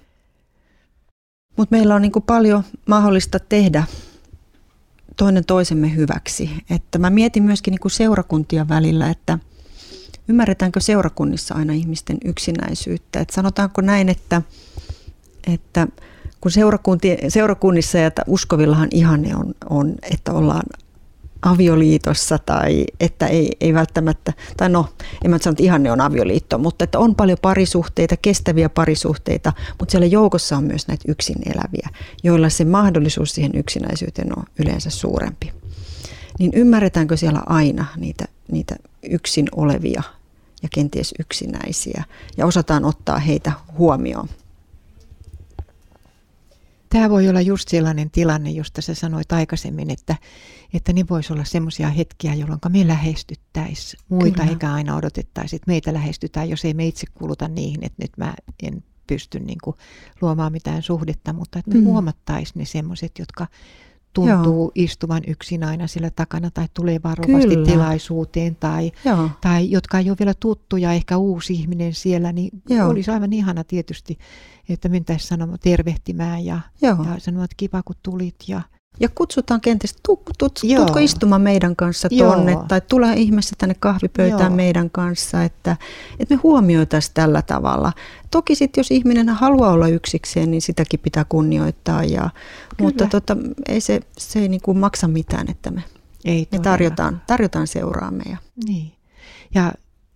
Mutta 1.58 1.76
meillä 1.76 1.96
on 1.96 2.02
niinku 2.02 2.22
paljon 2.22 2.64
mahdollista 2.86 3.40
tehdä 3.40 3.84
toinen 5.18 5.46
toisemme 5.46 5.96
hyväksi. 5.96 6.50
Että 6.70 7.00
mä 7.00 7.10
mietin 7.10 7.44
myöskin 7.44 7.72
niinku 7.72 7.90
seurakuntien 7.90 8.70
välillä, 8.70 9.10
että 9.10 9.40
ymmärretäänkö 10.28 10.80
seurakunnissa 10.80 11.56
aina 11.56 11.74
ihmisten 11.74 12.18
yksinäisyyttä. 12.26 13.20
Et 13.20 13.30
sanotaanko 13.30 13.82
näin, 13.82 14.10
että, 14.10 14.42
että 15.54 15.88
kun 16.42 16.52
seurakunnissa 17.28 17.98
ja 17.98 18.12
uskovillahan 18.28 18.90
ihanne 18.92 19.36
on, 19.36 19.54
on, 19.70 19.96
että 20.12 20.34
ollaan 20.34 20.64
avioliitossa 21.41 22.38
tai 22.38 22.86
että 22.99 23.27
ei, 23.27 23.51
ei 23.62 23.73
välttämättä, 23.73 24.34
tai 24.58 24.69
no, 24.69 24.86
en 25.25 25.32
mä 25.32 25.38
sano, 25.38 25.51
että 25.51 25.63
ihanne 25.63 25.91
on 25.91 26.01
avioliitto, 26.01 26.58
mutta 26.58 26.84
että 26.84 26.99
on 26.99 27.15
paljon 27.15 27.38
parisuhteita, 27.41 28.17
kestäviä 28.17 28.69
parisuhteita, 28.69 29.54
mutta 29.80 29.91
siellä 29.91 30.08
joukossa 30.08 30.58
on 30.58 30.63
myös 30.63 30.88
näitä 30.88 31.04
yksin 31.08 31.38
eläviä, 31.45 31.89
joilla 32.23 32.49
se 32.49 32.65
mahdollisuus 32.65 33.32
siihen 33.36 33.51
yksinäisyyteen 33.56 34.38
on 34.38 34.43
yleensä 34.60 34.89
suurempi. 34.89 35.51
Niin 36.39 36.51
ymmärretäänkö 36.56 37.17
siellä 37.17 37.41
aina 37.45 37.86
niitä, 37.97 38.25
niitä 38.51 38.75
yksin 39.10 39.47
olevia 39.56 40.04
ja 40.63 40.69
kenties 40.73 41.13
yksinäisiä 41.19 42.04
ja 42.38 42.45
osataan 42.45 42.86
ottaa 42.86 43.19
heitä 43.19 43.51
huomioon? 43.77 44.30
Tämä 46.91 47.10
voi 47.10 47.30
olla 47.30 47.41
just 47.41 47.67
sellainen 47.67 48.12
tilanne, 48.12 48.49
josta 48.49 48.82
sä 48.82 48.95
sanoit 48.95 49.32
aikaisemmin, 49.32 49.89
että, 49.89 50.15
että 50.73 50.93
ne 50.93 51.06
voisi 51.10 51.34
olla 51.34 51.43
semmoisia 51.43 51.89
hetkiä, 51.89 52.34
jolloin 52.34 52.60
me 52.69 52.88
lähestyttäisiin 52.88 54.04
muita, 54.10 54.39
Kyllä. 54.39 54.49
eikä 54.49 54.73
aina 54.73 54.95
odotettaisi, 54.95 55.56
että 55.56 55.71
meitä 55.71 55.93
lähestytään, 55.93 56.49
jos 56.49 56.65
ei 56.65 56.73
me 56.73 56.88
itse 56.88 57.08
kuluta 57.13 57.47
niihin, 57.47 57.84
että 57.84 58.04
nyt 58.04 58.12
mä 58.17 58.34
en 58.63 58.84
pysty 59.08 59.39
niin 59.39 59.58
kuin 59.63 59.75
luomaan 60.21 60.51
mitään 60.51 60.82
suhdetta, 60.82 61.34
mutta 61.34 61.60
että 61.60 61.71
me 61.71 61.77
mm. 61.77 61.86
huomattaisiin 61.86 62.60
ne 62.60 62.65
semmoiset, 62.65 63.12
jotka 63.19 63.47
tuntuu 64.13 64.63
Joo. 64.63 64.71
istuvan 64.76 65.21
yksin 65.28 65.63
aina 65.63 65.88
sillä 65.88 66.10
takana 66.10 66.52
tai 66.52 66.67
tulee 66.74 67.00
varovasti 67.04 67.47
Kyllä. 67.47 67.65
tilaisuuteen 67.65 68.56
tai, 68.56 68.91
tai 69.41 69.71
jotka 69.71 70.00
ei 70.00 70.10
ole 70.10 70.17
vielä 70.19 70.34
tuttuja, 70.34 70.93
ehkä 70.93 71.17
uusi 71.17 71.54
ihminen 71.54 71.93
siellä, 71.93 72.32
niin 72.32 72.50
Joo. 72.69 72.89
olisi 72.89 73.12
aivan 73.12 73.34
ihana 73.34 73.63
tietysti, 73.63 74.17
että 74.69 74.89
mentäisiin 74.89 75.28
sanomaan 75.28 75.60
tervehtimään 75.62 76.45
ja, 76.45 76.60
ja 76.82 76.97
sanomaan, 77.17 77.45
että 77.45 77.56
kiva 77.58 77.84
kun 77.84 77.95
tulit 78.04 78.36
ja 78.47 78.62
ja 78.99 79.10
kutsutaan 79.15 79.62
kenties, 79.62 79.95
tu, 80.08 80.21
tu, 80.38 80.49
tuutko 80.75 80.99
istumaan 80.99 81.41
meidän 81.41 81.75
kanssa 81.75 82.10
tuonne 82.10 82.51
Joo. 82.51 82.65
tai 82.67 82.82
tule 82.82 83.13
ihmeessä 83.13 83.56
tänne 83.58 83.75
kahvipöytään 83.80 84.41
Joo. 84.41 84.56
meidän 84.56 84.89
kanssa, 84.89 85.43
että, 85.43 85.77
että 86.19 86.36
me 86.36 86.39
huomioitaisiin 86.43 87.13
tällä 87.13 87.41
tavalla. 87.41 87.93
Toki 88.32 88.56
sitten 88.56 88.80
jos 88.80 88.91
ihminen 88.91 89.30
haluaa 89.30 89.71
olla 89.71 89.88
yksikseen, 89.88 90.51
niin 90.51 90.62
sitäkin 90.62 90.99
pitää 90.99 91.25
kunnioittaa, 91.30 92.04
ja, 92.04 92.30
mutta 92.82 93.08
tota, 93.08 93.38
ei 93.67 93.82
se, 93.82 93.99
se 94.17 94.39
ei 94.39 94.49
niin 94.49 94.62
kuin 94.62 94.77
maksa 94.77 95.08
mitään, 95.08 95.49
että 95.49 95.71
me, 95.71 95.84
ei 96.25 96.47
me 96.51 96.60
tarjotaan, 96.60 97.21
tarjotaan 97.27 97.67
seuraamme. 97.67 98.23
Ja. 98.30 98.38
Niin. 98.65 98.91
ja 99.56 99.73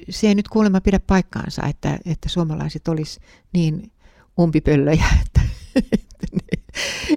se 0.09 0.27
ei 0.27 0.35
nyt 0.35 0.47
kuulemma 0.47 0.81
pidä 0.81 0.99
paikkaansa, 1.07 1.65
että, 1.65 1.99
että 2.05 2.29
suomalaiset 2.29 2.87
olisi 2.87 3.19
niin 3.53 3.91
umpipöllöjä, 4.39 5.05
että, 5.25 5.41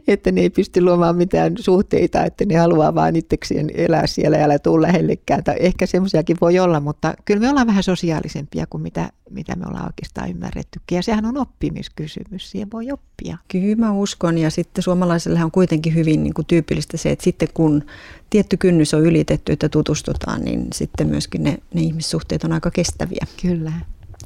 että 0.08 0.32
ne 0.32 0.40
ei 0.40 0.50
pysty 0.50 0.80
luomaan 0.80 1.16
mitään 1.16 1.54
suhteita, 1.60 2.24
että 2.24 2.44
ne 2.44 2.56
haluaa 2.56 2.94
vain 2.94 3.16
itsekseen 3.16 3.70
elää 3.74 4.06
siellä 4.06 4.36
ja 4.36 4.44
älä 4.44 4.58
tule 4.58 4.86
lähellekään. 4.86 5.44
Tai 5.44 5.56
ehkä 5.58 5.86
semmoisiakin 5.86 6.36
voi 6.40 6.58
olla, 6.58 6.80
mutta 6.80 7.14
kyllä 7.24 7.40
me 7.40 7.50
ollaan 7.50 7.66
vähän 7.66 7.82
sosiaalisempia 7.82 8.66
kuin 8.70 8.82
mitä, 8.82 9.10
mitä 9.30 9.56
me 9.56 9.66
ollaan 9.66 9.86
oikeastaan 9.86 10.30
ymmärrettykin. 10.30 10.96
Ja 10.96 11.02
sehän 11.02 11.24
on 11.24 11.36
oppimiskysymys, 11.36 12.50
siihen 12.50 12.70
voi 12.72 12.92
oppia. 12.92 13.38
Kyllä 13.48 13.76
mä 13.76 13.92
uskon 13.92 14.38
ja 14.38 14.50
sitten 14.50 14.82
suomalaisille 14.82 15.44
on 15.44 15.50
kuitenkin 15.50 15.94
hyvin 15.94 16.22
niin 16.22 16.34
kuin 16.34 16.46
tyypillistä 16.46 16.96
se, 16.96 17.10
että 17.10 17.24
sitten 17.24 17.48
kun 17.54 17.84
tietty 18.30 18.56
kynnys 18.56 18.94
on 18.94 19.06
ylitetty, 19.06 19.52
että 19.52 19.68
tutustutaan, 19.68 20.44
niin 20.44 20.66
sitten 20.74 21.08
myöskin 21.08 21.42
ne, 21.42 21.58
ne 21.74 21.82
ihmissuhteet 21.82 22.44
on 22.44 22.52
aika 22.52 22.70
kestäviä. 22.70 23.26
Kyllä. 23.42 23.72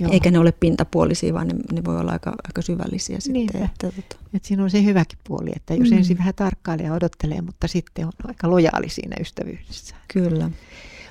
Joo. 0.02 0.12
Eikä 0.12 0.30
ne 0.30 0.38
ole 0.38 0.52
pintapuolisia, 0.52 1.34
vaan 1.34 1.48
ne, 1.48 1.54
ne 1.72 1.84
voi 1.84 2.00
olla 2.00 2.12
aika, 2.12 2.30
aika 2.30 2.62
syvällisiä 2.62 3.20
sitten. 3.20 3.62
Että, 3.62 3.86
että, 3.98 4.16
että 4.34 4.48
siinä 4.48 4.62
on 4.62 4.70
se 4.70 4.84
hyväkin 4.84 5.18
puoli, 5.28 5.50
että 5.56 5.74
jos 5.74 5.90
mm. 5.90 5.96
ensin 5.96 6.18
vähän 6.18 6.34
tarkkailee 6.34 6.86
ja 6.86 6.94
odottelee, 6.94 7.40
mutta 7.40 7.68
sitten 7.68 8.06
on 8.06 8.12
aika 8.24 8.50
lojaali 8.50 8.88
siinä 8.88 9.16
ystävyydessä. 9.20 9.96
Kyllä. 10.12 10.50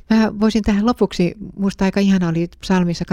Mä 0.09 0.39
voisin 0.39 0.63
tähän 0.63 0.85
lopuksi, 0.85 1.35
muista 1.57 1.85
aika 1.85 1.99
ihana 1.99 2.27
oli 2.27 2.49
psalmissa 2.59 3.05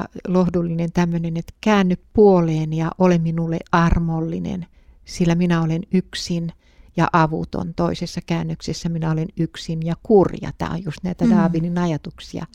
25.16 0.00 0.04
lohdullinen 0.28 0.92
tämmöinen, 0.92 1.36
että 1.36 1.52
käänny 1.60 1.94
puoleen 2.12 2.72
ja 2.72 2.90
ole 2.98 3.18
minulle 3.18 3.58
armollinen, 3.72 4.66
sillä 5.04 5.34
minä 5.34 5.62
olen 5.62 5.82
yksin 5.92 6.52
ja 6.96 7.08
avuton. 7.12 7.74
Toisessa 7.74 8.20
käännöksessä 8.26 8.88
minä 8.88 9.10
olen 9.10 9.28
yksin 9.36 9.86
ja 9.86 9.94
kurja. 10.02 10.50
Tämä 10.58 10.70
on 10.70 10.84
just 10.84 10.98
näitä 11.02 11.24
mm. 11.24 11.30
Daavidin 11.30 11.78
ajatuksia. 11.78 12.46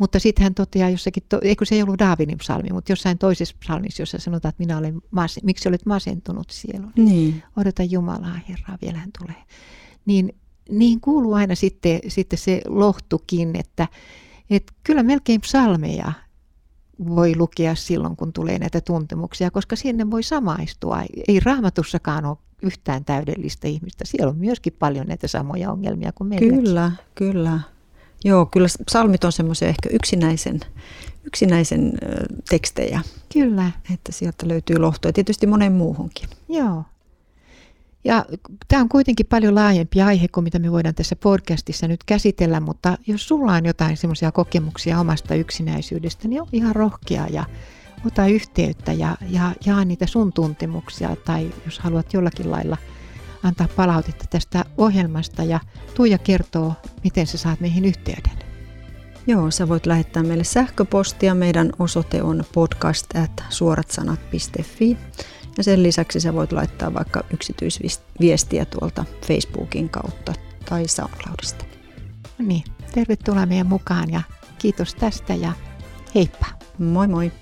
Mutta 0.00 0.18
sitten 0.18 0.42
hän 0.42 0.54
toteaa 0.54 0.90
jossakin, 0.90 1.22
to, 1.28 1.38
eikö 1.42 1.64
se 1.64 1.74
ei 1.74 1.82
ollut 1.82 1.98
Daavidin 1.98 2.38
psalmi, 2.38 2.68
mutta 2.72 2.92
jossain 2.92 3.18
toisessa 3.18 3.56
psalmissa, 3.60 4.02
jossa 4.02 4.18
sanotaan, 4.18 4.50
että 4.50 4.62
minä 4.62 4.78
olen, 4.78 5.00
mas, 5.10 5.40
miksi 5.42 5.68
olet 5.68 5.86
masentunut 5.86 6.50
sielu? 6.50 6.86
Niin. 6.96 7.42
Odota 7.56 7.82
Jumalaa, 7.82 8.40
Herraa, 8.48 8.78
vielä 8.82 8.98
hän 8.98 9.10
tulee. 9.18 9.42
Niin, 10.06 10.34
niin 10.70 11.00
kuuluu 11.00 11.34
aina 11.34 11.54
sitten, 11.54 12.00
sitten 12.08 12.38
se 12.38 12.60
lohtukin, 12.66 13.56
että, 13.56 13.88
että 14.50 14.72
kyllä 14.84 15.02
melkein 15.02 15.40
psalmeja 15.40 16.12
voi 17.08 17.36
lukea 17.36 17.74
silloin, 17.74 18.16
kun 18.16 18.32
tulee 18.32 18.58
näitä 18.58 18.80
tuntemuksia, 18.80 19.50
koska 19.50 19.76
sinne 19.76 20.10
voi 20.10 20.22
samaistua. 20.22 21.02
Ei 21.28 21.40
raamatussakaan 21.40 22.24
ole 22.24 22.36
yhtään 22.62 23.04
täydellistä 23.04 23.68
ihmistä. 23.68 24.04
Siellä 24.06 24.30
on 24.30 24.38
myöskin 24.38 24.72
paljon 24.78 25.06
näitä 25.06 25.28
samoja 25.28 25.72
ongelmia 25.72 26.12
kuin 26.12 26.28
meilläkin. 26.28 26.64
Kyllä, 26.64 26.92
kyllä. 27.14 27.60
Joo, 28.24 28.46
kyllä 28.46 28.68
psalmit 28.86 29.24
on 29.24 29.32
semmoisia 29.32 29.68
ehkä 29.68 29.88
yksinäisen, 29.92 30.60
yksinäisen 31.24 31.92
tekstejä. 32.48 33.00
Kyllä. 33.32 33.70
Että 33.94 34.12
sieltä 34.12 34.48
löytyy 34.48 34.78
lohtoa 34.78 35.12
tietysti 35.12 35.46
monen 35.46 35.72
muuhunkin. 35.72 36.28
Joo. 36.48 36.84
Ja 38.04 38.24
tämä 38.68 38.82
on 38.82 38.88
kuitenkin 38.88 39.26
paljon 39.26 39.54
laajempi 39.54 40.02
aihe 40.02 40.28
kuin 40.28 40.44
mitä 40.44 40.58
me 40.58 40.72
voidaan 40.72 40.94
tässä 40.94 41.16
podcastissa 41.16 41.88
nyt 41.88 42.04
käsitellä, 42.04 42.60
mutta 42.60 42.98
jos 43.06 43.28
sulla 43.28 43.52
on 43.52 43.66
jotain 43.66 43.96
semmoisia 43.96 44.32
kokemuksia 44.32 45.00
omasta 45.00 45.34
yksinäisyydestä, 45.34 46.28
niin 46.28 46.42
on 46.42 46.48
ihan 46.52 46.76
rohkea 46.76 47.26
ja 47.26 47.44
ota 48.06 48.26
yhteyttä 48.26 48.92
ja, 48.92 49.16
ja 49.30 49.52
jaa 49.66 49.84
niitä 49.84 50.06
sun 50.06 50.32
tuntemuksia 50.32 51.16
tai 51.16 51.50
jos 51.64 51.78
haluat 51.78 52.12
jollakin 52.12 52.50
lailla– 52.50 52.76
antaa 53.42 53.68
palautetta 53.76 54.24
tästä 54.30 54.64
ohjelmasta 54.78 55.44
ja 55.44 55.60
Tuija 55.94 56.18
kertoo, 56.18 56.74
miten 57.04 57.26
sä 57.26 57.38
saat 57.38 57.60
meihin 57.60 57.84
yhteyden. 57.84 58.38
Joo, 59.26 59.50
sä 59.50 59.68
voit 59.68 59.86
lähettää 59.86 60.22
meille 60.22 60.44
sähköpostia. 60.44 61.34
Meidän 61.34 61.72
osoite 61.78 62.22
on 62.22 62.44
podcast 62.54 63.16
at 63.16 63.44
suoratsanat.fi. 63.48 64.96
Ja 65.56 65.64
sen 65.64 65.82
lisäksi 65.82 66.20
sä 66.20 66.34
voit 66.34 66.52
laittaa 66.52 66.94
vaikka 66.94 67.24
yksityisviestiä 67.32 68.64
tuolta 68.64 69.04
Facebookin 69.26 69.88
kautta 69.88 70.34
tai 70.68 70.88
SoundCloudista. 70.88 71.64
No 72.38 72.46
niin, 72.46 72.64
tervetuloa 72.94 73.46
meidän 73.46 73.66
mukaan 73.66 74.10
ja 74.10 74.22
kiitos 74.58 74.94
tästä 74.94 75.34
ja 75.34 75.52
heippa. 76.14 76.46
Moi 76.78 77.08
moi. 77.08 77.32